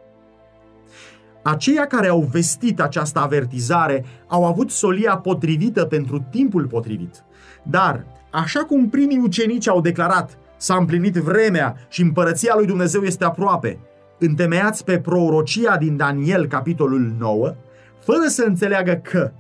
Aceia 1.43 1.87
care 1.87 2.09
au 2.09 2.21
vestit 2.21 2.81
această 2.81 3.19
avertizare 3.19 4.05
au 4.27 4.47
avut 4.47 4.71
solia 4.71 5.19
potrivită 5.19 5.85
pentru 5.85 6.27
timpul 6.31 6.67
potrivit. 6.67 7.25
Dar, 7.63 8.07
așa 8.31 8.61
cum 8.61 8.89
primii 8.89 9.19
ucenici 9.19 9.69
au 9.69 9.81
declarat, 9.81 10.39
S-a 10.57 10.77
împlinit 10.77 11.15
vremea 11.15 11.77
și 11.89 12.03
împărăția 12.03 12.55
lui 12.57 12.67
Dumnezeu 12.67 13.03
este 13.03 13.25
aproape. 13.25 13.79
Întemeiați 14.19 14.85
pe 14.85 14.99
prorocia 14.99 15.77
din 15.77 15.97
Daniel, 15.97 16.47
capitolul 16.47 17.15
9, 17.19 17.55
fără 18.01 18.27
să 18.27 18.45
înțeleagă 18.47 19.01
că 19.03 19.31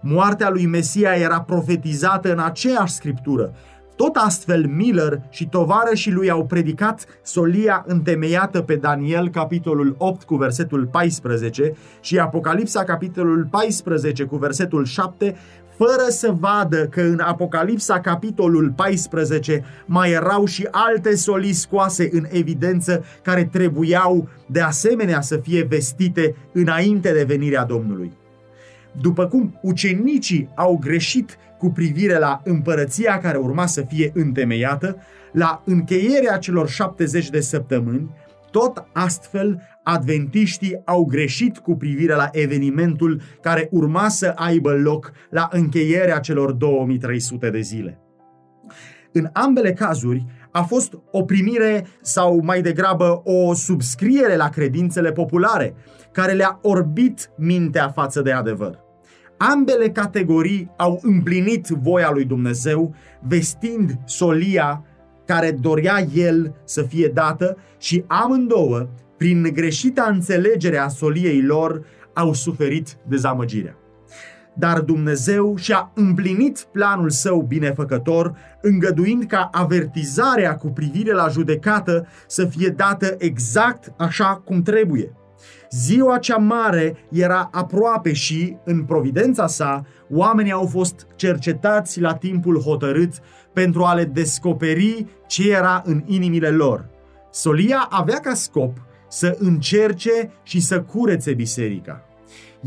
moartea 0.00 0.50
lui 0.50 0.66
Mesia 0.66 1.12
era 1.12 1.40
profetizată 1.40 2.32
în 2.32 2.38
aceeași 2.38 2.94
scriptură. 2.94 3.52
Tot 3.96 4.16
astfel, 4.16 4.66
Miller 4.66 5.20
și 5.30 5.48
tovarășii 5.48 6.12
lui 6.12 6.30
au 6.30 6.46
predicat 6.46 7.06
solia 7.22 7.84
întemeiată 7.86 8.60
pe 8.60 8.74
Daniel, 8.74 9.28
capitolul 9.28 9.94
8 9.98 10.22
cu 10.22 10.36
versetul 10.36 10.86
14 10.86 11.74
și 12.00 12.18
Apocalipsa, 12.18 12.84
capitolul 12.84 13.48
14 13.50 14.24
cu 14.24 14.36
versetul 14.36 14.84
7, 14.84 15.36
fără 15.76 16.08
să 16.08 16.34
vadă 16.38 16.86
că 16.86 17.00
în 17.00 17.20
Apocalipsa 17.20 18.00
capitolul 18.00 18.72
14 18.76 19.64
mai 19.86 20.10
erau 20.10 20.44
și 20.44 20.68
alte 20.70 21.16
solii 21.16 21.52
scoase 21.52 22.08
în 22.12 22.26
evidență 22.30 23.04
care 23.22 23.44
trebuiau 23.44 24.28
de 24.46 24.60
asemenea 24.60 25.20
să 25.20 25.36
fie 25.36 25.62
vestite 25.62 26.34
înainte 26.52 27.12
de 27.12 27.24
venirea 27.24 27.64
Domnului. 27.64 28.12
După 29.00 29.26
cum 29.26 29.58
ucenicii 29.62 30.48
au 30.54 30.78
greșit 30.80 31.36
cu 31.58 31.70
privire 31.70 32.18
la 32.18 32.40
împărăția 32.44 33.18
care 33.18 33.38
urma 33.38 33.66
să 33.66 33.84
fie 33.88 34.10
întemeiată, 34.14 34.96
la 35.32 35.62
încheierea 35.64 36.38
celor 36.38 36.68
70 36.68 37.30
de 37.30 37.40
săptămâni, 37.40 38.10
tot 38.50 38.84
astfel, 38.92 39.62
adventiștii 39.88 40.80
au 40.84 41.04
greșit 41.04 41.58
cu 41.58 41.76
privire 41.76 42.14
la 42.14 42.28
evenimentul 42.32 43.20
care 43.40 43.68
urma 43.70 44.08
să 44.08 44.32
aibă 44.36 44.72
loc 44.72 45.12
la 45.30 45.48
încheierea 45.52 46.18
celor 46.18 46.52
2300 46.52 47.50
de 47.50 47.60
zile. 47.60 48.00
În 49.12 49.28
ambele 49.32 49.72
cazuri, 49.72 50.24
a 50.50 50.62
fost 50.62 50.98
o 51.10 51.22
primire 51.22 51.86
sau 52.00 52.40
mai 52.44 52.62
degrabă 52.62 53.22
o 53.24 53.54
subscriere 53.54 54.36
la 54.36 54.48
credințele 54.48 55.12
populare, 55.12 55.74
care 56.12 56.32
le-a 56.32 56.58
orbit 56.62 57.30
mintea 57.36 57.88
față 57.88 58.22
de 58.22 58.32
adevăr. 58.32 58.78
Ambele 59.36 59.90
categorii 59.90 60.70
au 60.76 61.00
împlinit 61.02 61.66
voia 61.66 62.10
lui 62.10 62.24
Dumnezeu, 62.24 62.94
vestind 63.20 63.98
solia 64.04 64.84
care 65.26 65.50
dorea 65.50 66.06
el 66.14 66.54
să 66.64 66.82
fie 66.82 67.08
dată 67.08 67.56
și 67.78 68.04
amândouă, 68.06 68.88
prin 69.16 69.50
greșita 69.52 70.08
înțelegere 70.12 70.78
a 70.78 70.88
soliei 70.88 71.42
lor, 71.42 71.84
au 72.12 72.32
suferit 72.32 72.96
dezamăgirea. 73.08 73.76
Dar 74.58 74.80
Dumnezeu 74.80 75.56
și-a 75.56 75.92
împlinit 75.94 76.66
planul 76.72 77.10
său 77.10 77.42
binefăcător, 77.42 78.36
îngăduind 78.60 79.24
ca 79.24 79.48
avertizarea 79.52 80.56
cu 80.56 80.68
privire 80.68 81.12
la 81.12 81.28
judecată 81.28 82.06
să 82.26 82.44
fie 82.44 82.68
dată 82.68 83.14
exact 83.18 83.92
așa 83.96 84.42
cum 84.44 84.62
trebuie. 84.62 85.12
Ziua 85.70 86.18
cea 86.18 86.36
mare 86.36 86.96
era 87.10 87.48
aproape 87.52 88.12
și, 88.12 88.56
în 88.64 88.84
providența 88.84 89.46
sa, 89.46 89.84
oamenii 90.10 90.52
au 90.52 90.66
fost 90.66 91.06
cercetați 91.16 92.00
la 92.00 92.14
timpul 92.14 92.60
hotărât 92.60 93.12
pentru 93.52 93.82
a 93.82 93.94
le 93.94 94.04
descoperi 94.04 95.06
ce 95.26 95.50
era 95.50 95.82
în 95.84 96.02
inimile 96.06 96.48
lor. 96.48 96.88
Solia 97.30 97.86
avea 97.90 98.18
ca 98.18 98.34
scop 98.34 98.78
să 99.08 99.36
încerce 99.38 100.30
și 100.42 100.60
să 100.60 100.80
curețe 100.80 101.32
biserica. 101.32 102.04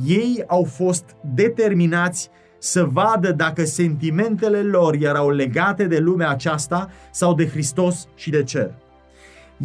Ei 0.06 0.44
au 0.48 0.64
fost 0.64 1.04
determinați 1.34 2.30
să 2.60 2.84
vadă 2.84 3.32
dacă 3.32 3.66
sentimentele 3.66 4.62
lor 4.62 4.96
erau 5.00 5.30
legate 5.30 5.86
de 5.86 5.98
lumea 5.98 6.30
aceasta 6.30 6.90
sau 7.12 7.34
de 7.34 7.48
Hristos 7.48 8.08
și 8.16 8.30
de 8.30 8.44
cer. 8.44 8.74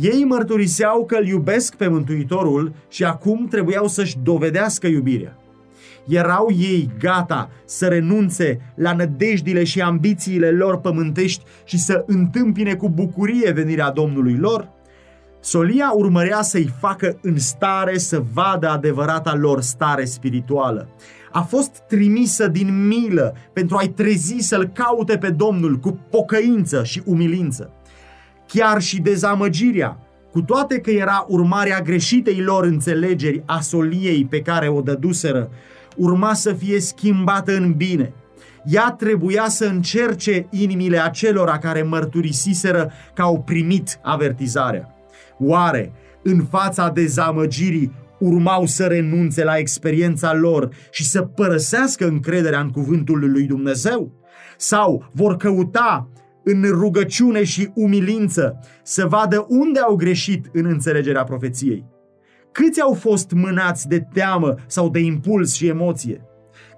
Ei 0.00 0.24
mărturiseau 0.24 1.04
că 1.04 1.16
îl 1.16 1.26
iubesc 1.26 1.74
pe 1.74 1.88
Mântuitorul 1.88 2.72
și 2.88 3.04
acum 3.04 3.46
trebuiau 3.46 3.86
să-și 3.88 4.18
dovedească 4.22 4.86
iubirea. 4.86 5.36
Erau 6.08 6.48
ei 6.58 6.90
gata 6.98 7.50
să 7.64 7.86
renunțe 7.86 8.72
la 8.74 8.92
nădejdile 8.92 9.64
și 9.64 9.80
ambițiile 9.80 10.50
lor 10.50 10.80
pământești 10.80 11.44
și 11.64 11.78
să 11.78 12.04
întâmpine 12.06 12.74
cu 12.74 12.88
bucurie 12.88 13.50
venirea 13.50 13.90
Domnului 13.90 14.36
lor? 14.36 14.68
Solia 15.44 15.92
urmărea 15.94 16.42
să-i 16.42 16.74
facă 16.80 17.18
în 17.22 17.38
stare 17.38 17.98
să 17.98 18.22
vadă 18.32 18.68
adevărata 18.68 19.34
lor 19.34 19.60
stare 19.60 20.04
spirituală. 20.04 20.88
A 21.32 21.40
fost 21.40 21.70
trimisă 21.88 22.48
din 22.48 22.86
milă 22.86 23.34
pentru 23.52 23.76
a-i 23.76 23.88
trezi 23.88 24.36
să-l 24.38 24.70
caute 24.72 25.18
pe 25.18 25.30
Domnul 25.30 25.76
cu 25.76 25.98
pocăință 26.10 26.84
și 26.84 27.02
umilință. 27.04 27.70
Chiar 28.46 28.80
și 28.80 29.00
dezamăgirea, 29.00 29.98
cu 30.32 30.42
toate 30.42 30.78
că 30.78 30.90
era 30.90 31.24
urmarea 31.28 31.80
greșitei 31.80 32.40
lor 32.40 32.64
înțelegeri 32.64 33.42
a 33.46 33.60
soliei 33.60 34.26
pe 34.30 34.40
care 34.40 34.68
o 34.68 34.80
dăduseră, 34.80 35.50
urma 35.96 36.34
să 36.34 36.52
fie 36.52 36.80
schimbată 36.80 37.56
în 37.56 37.72
bine. 37.72 38.12
Ea 38.64 38.94
trebuia 38.98 39.48
să 39.48 39.64
încerce 39.64 40.46
inimile 40.50 40.98
acelora 40.98 41.58
care 41.58 41.82
mărturisiseră 41.82 42.92
că 43.14 43.22
au 43.22 43.42
primit 43.42 43.98
avertizarea. 44.02 44.93
Oare, 45.38 45.92
în 46.22 46.44
fața 46.50 46.90
dezamăgirii, 46.90 47.92
urmau 48.18 48.66
să 48.66 48.84
renunțe 48.84 49.44
la 49.44 49.56
experiența 49.56 50.34
lor 50.34 50.68
și 50.90 51.04
să 51.04 51.22
părăsească 51.22 52.06
încrederea 52.06 52.60
în 52.60 52.70
cuvântul 52.70 53.30
lui 53.30 53.46
Dumnezeu? 53.46 54.12
Sau 54.56 55.10
vor 55.12 55.36
căuta 55.36 56.08
în 56.44 56.62
rugăciune 56.70 57.44
și 57.44 57.70
umilință 57.74 58.58
să 58.82 59.06
vadă 59.06 59.46
unde 59.48 59.78
au 59.78 59.96
greșit 59.96 60.46
în 60.52 60.66
înțelegerea 60.66 61.24
profeției? 61.24 61.84
Câți 62.52 62.80
au 62.80 62.92
fost 62.92 63.30
mânați 63.30 63.88
de 63.88 64.06
teamă 64.12 64.54
sau 64.66 64.88
de 64.88 64.98
impuls 64.98 65.54
și 65.54 65.66
emoție? 65.66 66.20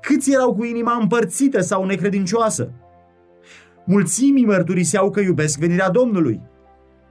Câți 0.01 0.33
erau 0.33 0.55
cu 0.55 0.65
inima 0.65 0.99
împărțită 1.01 1.61
sau 1.61 1.85
necredincioasă? 1.85 2.73
Mulțimii 3.87 4.45
mărturiseau 4.45 5.11
că 5.11 5.21
iubesc 5.21 5.59
venirea 5.59 5.91
Domnului, 5.91 6.41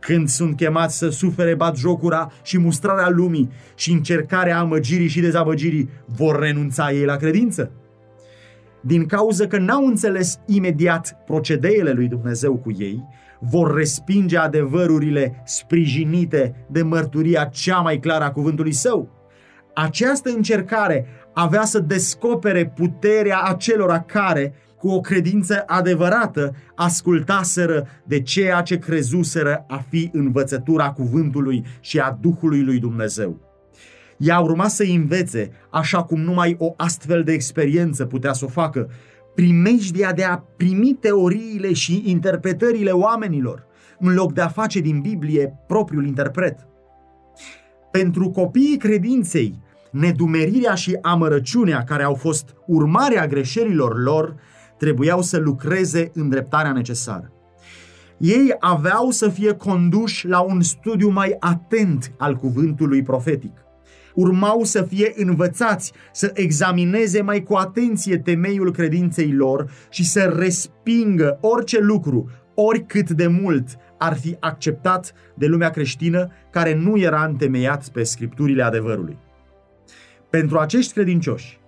când 0.05 0.27
sunt 0.27 0.55
chemați 0.55 0.97
să 0.97 1.09
sufere 1.09 1.57
jocura 1.75 2.31
și 2.43 2.57
mustrarea 2.59 3.09
lumii 3.09 3.51
și 3.75 3.91
încercarea 3.91 4.59
amăgirii 4.59 5.07
și 5.07 5.19
dezamăgirii, 5.19 5.89
vor 6.05 6.39
renunța 6.39 6.91
ei 6.91 7.05
la 7.05 7.15
credință? 7.15 7.71
Din 8.81 9.05
cauza 9.05 9.47
că 9.47 9.57
n-au 9.57 9.85
înțeles 9.85 10.39
imediat 10.45 11.17
procedeele 11.25 11.91
lui 11.91 12.07
Dumnezeu 12.07 12.55
cu 12.55 12.71
ei, 12.77 13.03
vor 13.39 13.75
respinge 13.75 14.37
adevărurile 14.37 15.41
sprijinite 15.45 16.65
de 16.71 16.81
mărturia 16.81 17.43
cea 17.43 17.77
mai 17.77 17.99
clară 17.99 18.23
a 18.23 18.31
cuvântului 18.31 18.73
său. 18.73 19.09
Această 19.73 20.29
încercare 20.29 21.05
avea 21.33 21.63
să 21.63 21.79
descopere 21.79 22.65
puterea 22.75 23.41
acelora 23.41 23.99
care, 24.01 24.53
cu 24.77 24.87
o 24.87 24.99
credință 24.99 25.63
adevărată, 25.65 26.55
ascultaseră 26.75 27.87
de 28.03 28.21
ceea 28.21 28.61
ce 28.61 28.77
crezuseră 28.77 29.65
a 29.67 29.85
fi 29.89 30.09
învățătura 30.13 30.91
cuvântului 30.91 31.65
și 31.79 31.99
a 31.99 32.17
Duhului 32.21 32.63
lui 32.63 32.79
Dumnezeu. 32.79 33.39
Ea 34.17 34.39
urma 34.39 34.67
să 34.67 34.83
învețe, 34.83 35.51
așa 35.69 36.03
cum 36.03 36.21
numai 36.21 36.55
o 36.59 36.73
astfel 36.77 37.23
de 37.23 37.31
experiență 37.31 38.05
putea 38.05 38.33
să 38.33 38.45
o 38.45 38.47
facă, 38.47 38.89
primejdia 39.35 40.13
de 40.13 40.23
a 40.23 40.37
primi 40.37 40.97
teoriile 40.99 41.73
și 41.73 42.03
interpretările 42.05 42.91
oamenilor, 42.91 43.65
în 43.99 44.13
loc 44.13 44.33
de 44.33 44.41
a 44.41 44.47
face 44.47 44.79
din 44.79 45.01
Biblie 45.01 45.53
propriul 45.67 46.07
interpret. 46.07 46.67
Pentru 47.91 48.29
copiii 48.29 48.77
credinței, 48.77 49.59
nedumerirea 49.91 50.73
și 50.73 50.97
amărăciunea 51.01 51.83
care 51.83 52.03
au 52.03 52.13
fost 52.13 52.55
urmarea 52.65 53.27
greșelilor 53.27 54.03
lor 54.03 54.35
trebuiau 54.77 55.21
să 55.21 55.37
lucreze 55.37 56.11
în 56.13 56.29
dreptarea 56.29 56.71
necesară. 56.71 57.31
Ei 58.17 58.55
aveau 58.59 59.09
să 59.09 59.29
fie 59.29 59.53
conduși 59.53 60.27
la 60.27 60.39
un 60.39 60.61
studiu 60.61 61.09
mai 61.09 61.35
atent 61.39 62.11
al 62.17 62.35
cuvântului 62.35 63.01
profetic. 63.01 63.51
Urmau 64.13 64.63
să 64.63 64.81
fie 64.81 65.13
învățați 65.15 65.91
să 66.11 66.31
examineze 66.33 67.21
mai 67.21 67.43
cu 67.43 67.53
atenție 67.53 68.17
temeiul 68.17 68.71
credinței 68.71 69.31
lor 69.31 69.71
și 69.89 70.05
să 70.05 70.35
respingă 70.37 71.37
orice 71.41 71.79
lucru, 71.79 72.29
oricât 72.53 73.09
de 73.09 73.27
mult 73.27 73.67
ar 73.97 74.17
fi 74.17 74.37
acceptat 74.39 75.13
de 75.35 75.45
lumea 75.45 75.69
creștină 75.69 76.31
care 76.51 76.75
nu 76.75 76.97
era 76.97 77.25
întemeiat 77.25 77.89
pe 77.89 78.03
scripturile 78.03 78.63
adevărului. 78.63 79.17
Pentru 80.29 80.57
acești 80.57 80.93
credincioși, 80.93 81.59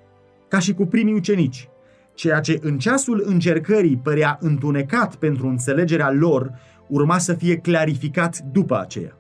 ca 0.48 0.60
și 0.60 0.74
cu 0.74 0.86
primii 0.86 1.14
ucenici, 1.14 1.70
ceea 2.18 2.40
ce 2.40 2.60
în 2.62 2.78
ceasul 2.78 3.24
încercării 3.26 3.98
părea 3.98 4.38
întunecat 4.42 5.16
pentru 5.16 5.48
înțelegerea 5.48 6.12
lor, 6.12 6.52
urma 6.88 7.18
să 7.18 7.34
fie 7.34 7.56
clarificat 7.56 8.38
după 8.52 8.80
aceea. 8.80 9.18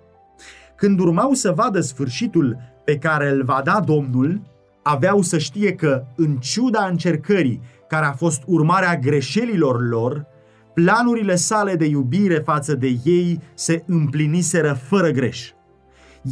Când 0.75 0.99
urmau 0.99 1.33
să 1.33 1.51
vadă 1.51 1.79
sfârșitul 1.79 2.57
pe 2.85 2.97
care 2.97 3.29
îl 3.29 3.43
va 3.43 3.61
da 3.63 3.79
Domnul, 3.79 4.41
aveau 4.83 5.21
să 5.21 5.37
știe 5.37 5.73
că, 5.73 6.03
în 6.15 6.37
ciuda 6.37 6.85
încercării 6.85 7.61
care 7.87 8.05
a 8.05 8.11
fost 8.11 8.43
urmarea 8.45 8.97
greșelilor 8.97 9.87
lor, 9.87 10.25
planurile 10.73 11.35
sale 11.35 11.75
de 11.75 11.85
iubire 11.85 12.39
față 12.39 12.75
de 12.75 12.97
ei 13.03 13.39
se 13.53 13.83
împliniseră 13.85 14.73
fără 14.73 15.09
greș. 15.09 15.51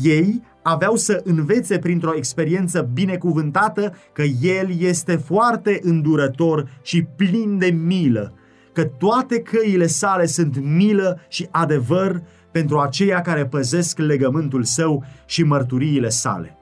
Ei 0.02 0.42
aveau 0.68 0.96
să 0.96 1.22
învețe 1.24 1.80
printr-o 1.80 2.16
experiență 2.16 2.90
binecuvântată 2.94 3.94
că 4.14 4.22
El 4.42 4.80
este 4.80 5.16
foarte 5.16 5.80
îndurător 5.84 6.70
și 6.82 7.04
plin 7.16 7.58
de 7.58 7.66
milă, 7.66 8.34
că 8.74 8.84
toate 8.84 9.40
căile 9.40 9.88
sale 9.88 10.26
sunt 10.26 10.64
milă 10.64 11.20
și 11.28 11.48
adevăr 11.52 12.22
pentru 12.52 12.80
aceia 12.80 13.22
care 13.22 13.46
păzesc 13.46 13.98
legământul 13.98 14.64
său 14.64 15.04
și 15.26 15.44
mărturiile 15.44 16.10
sale. 16.10 16.58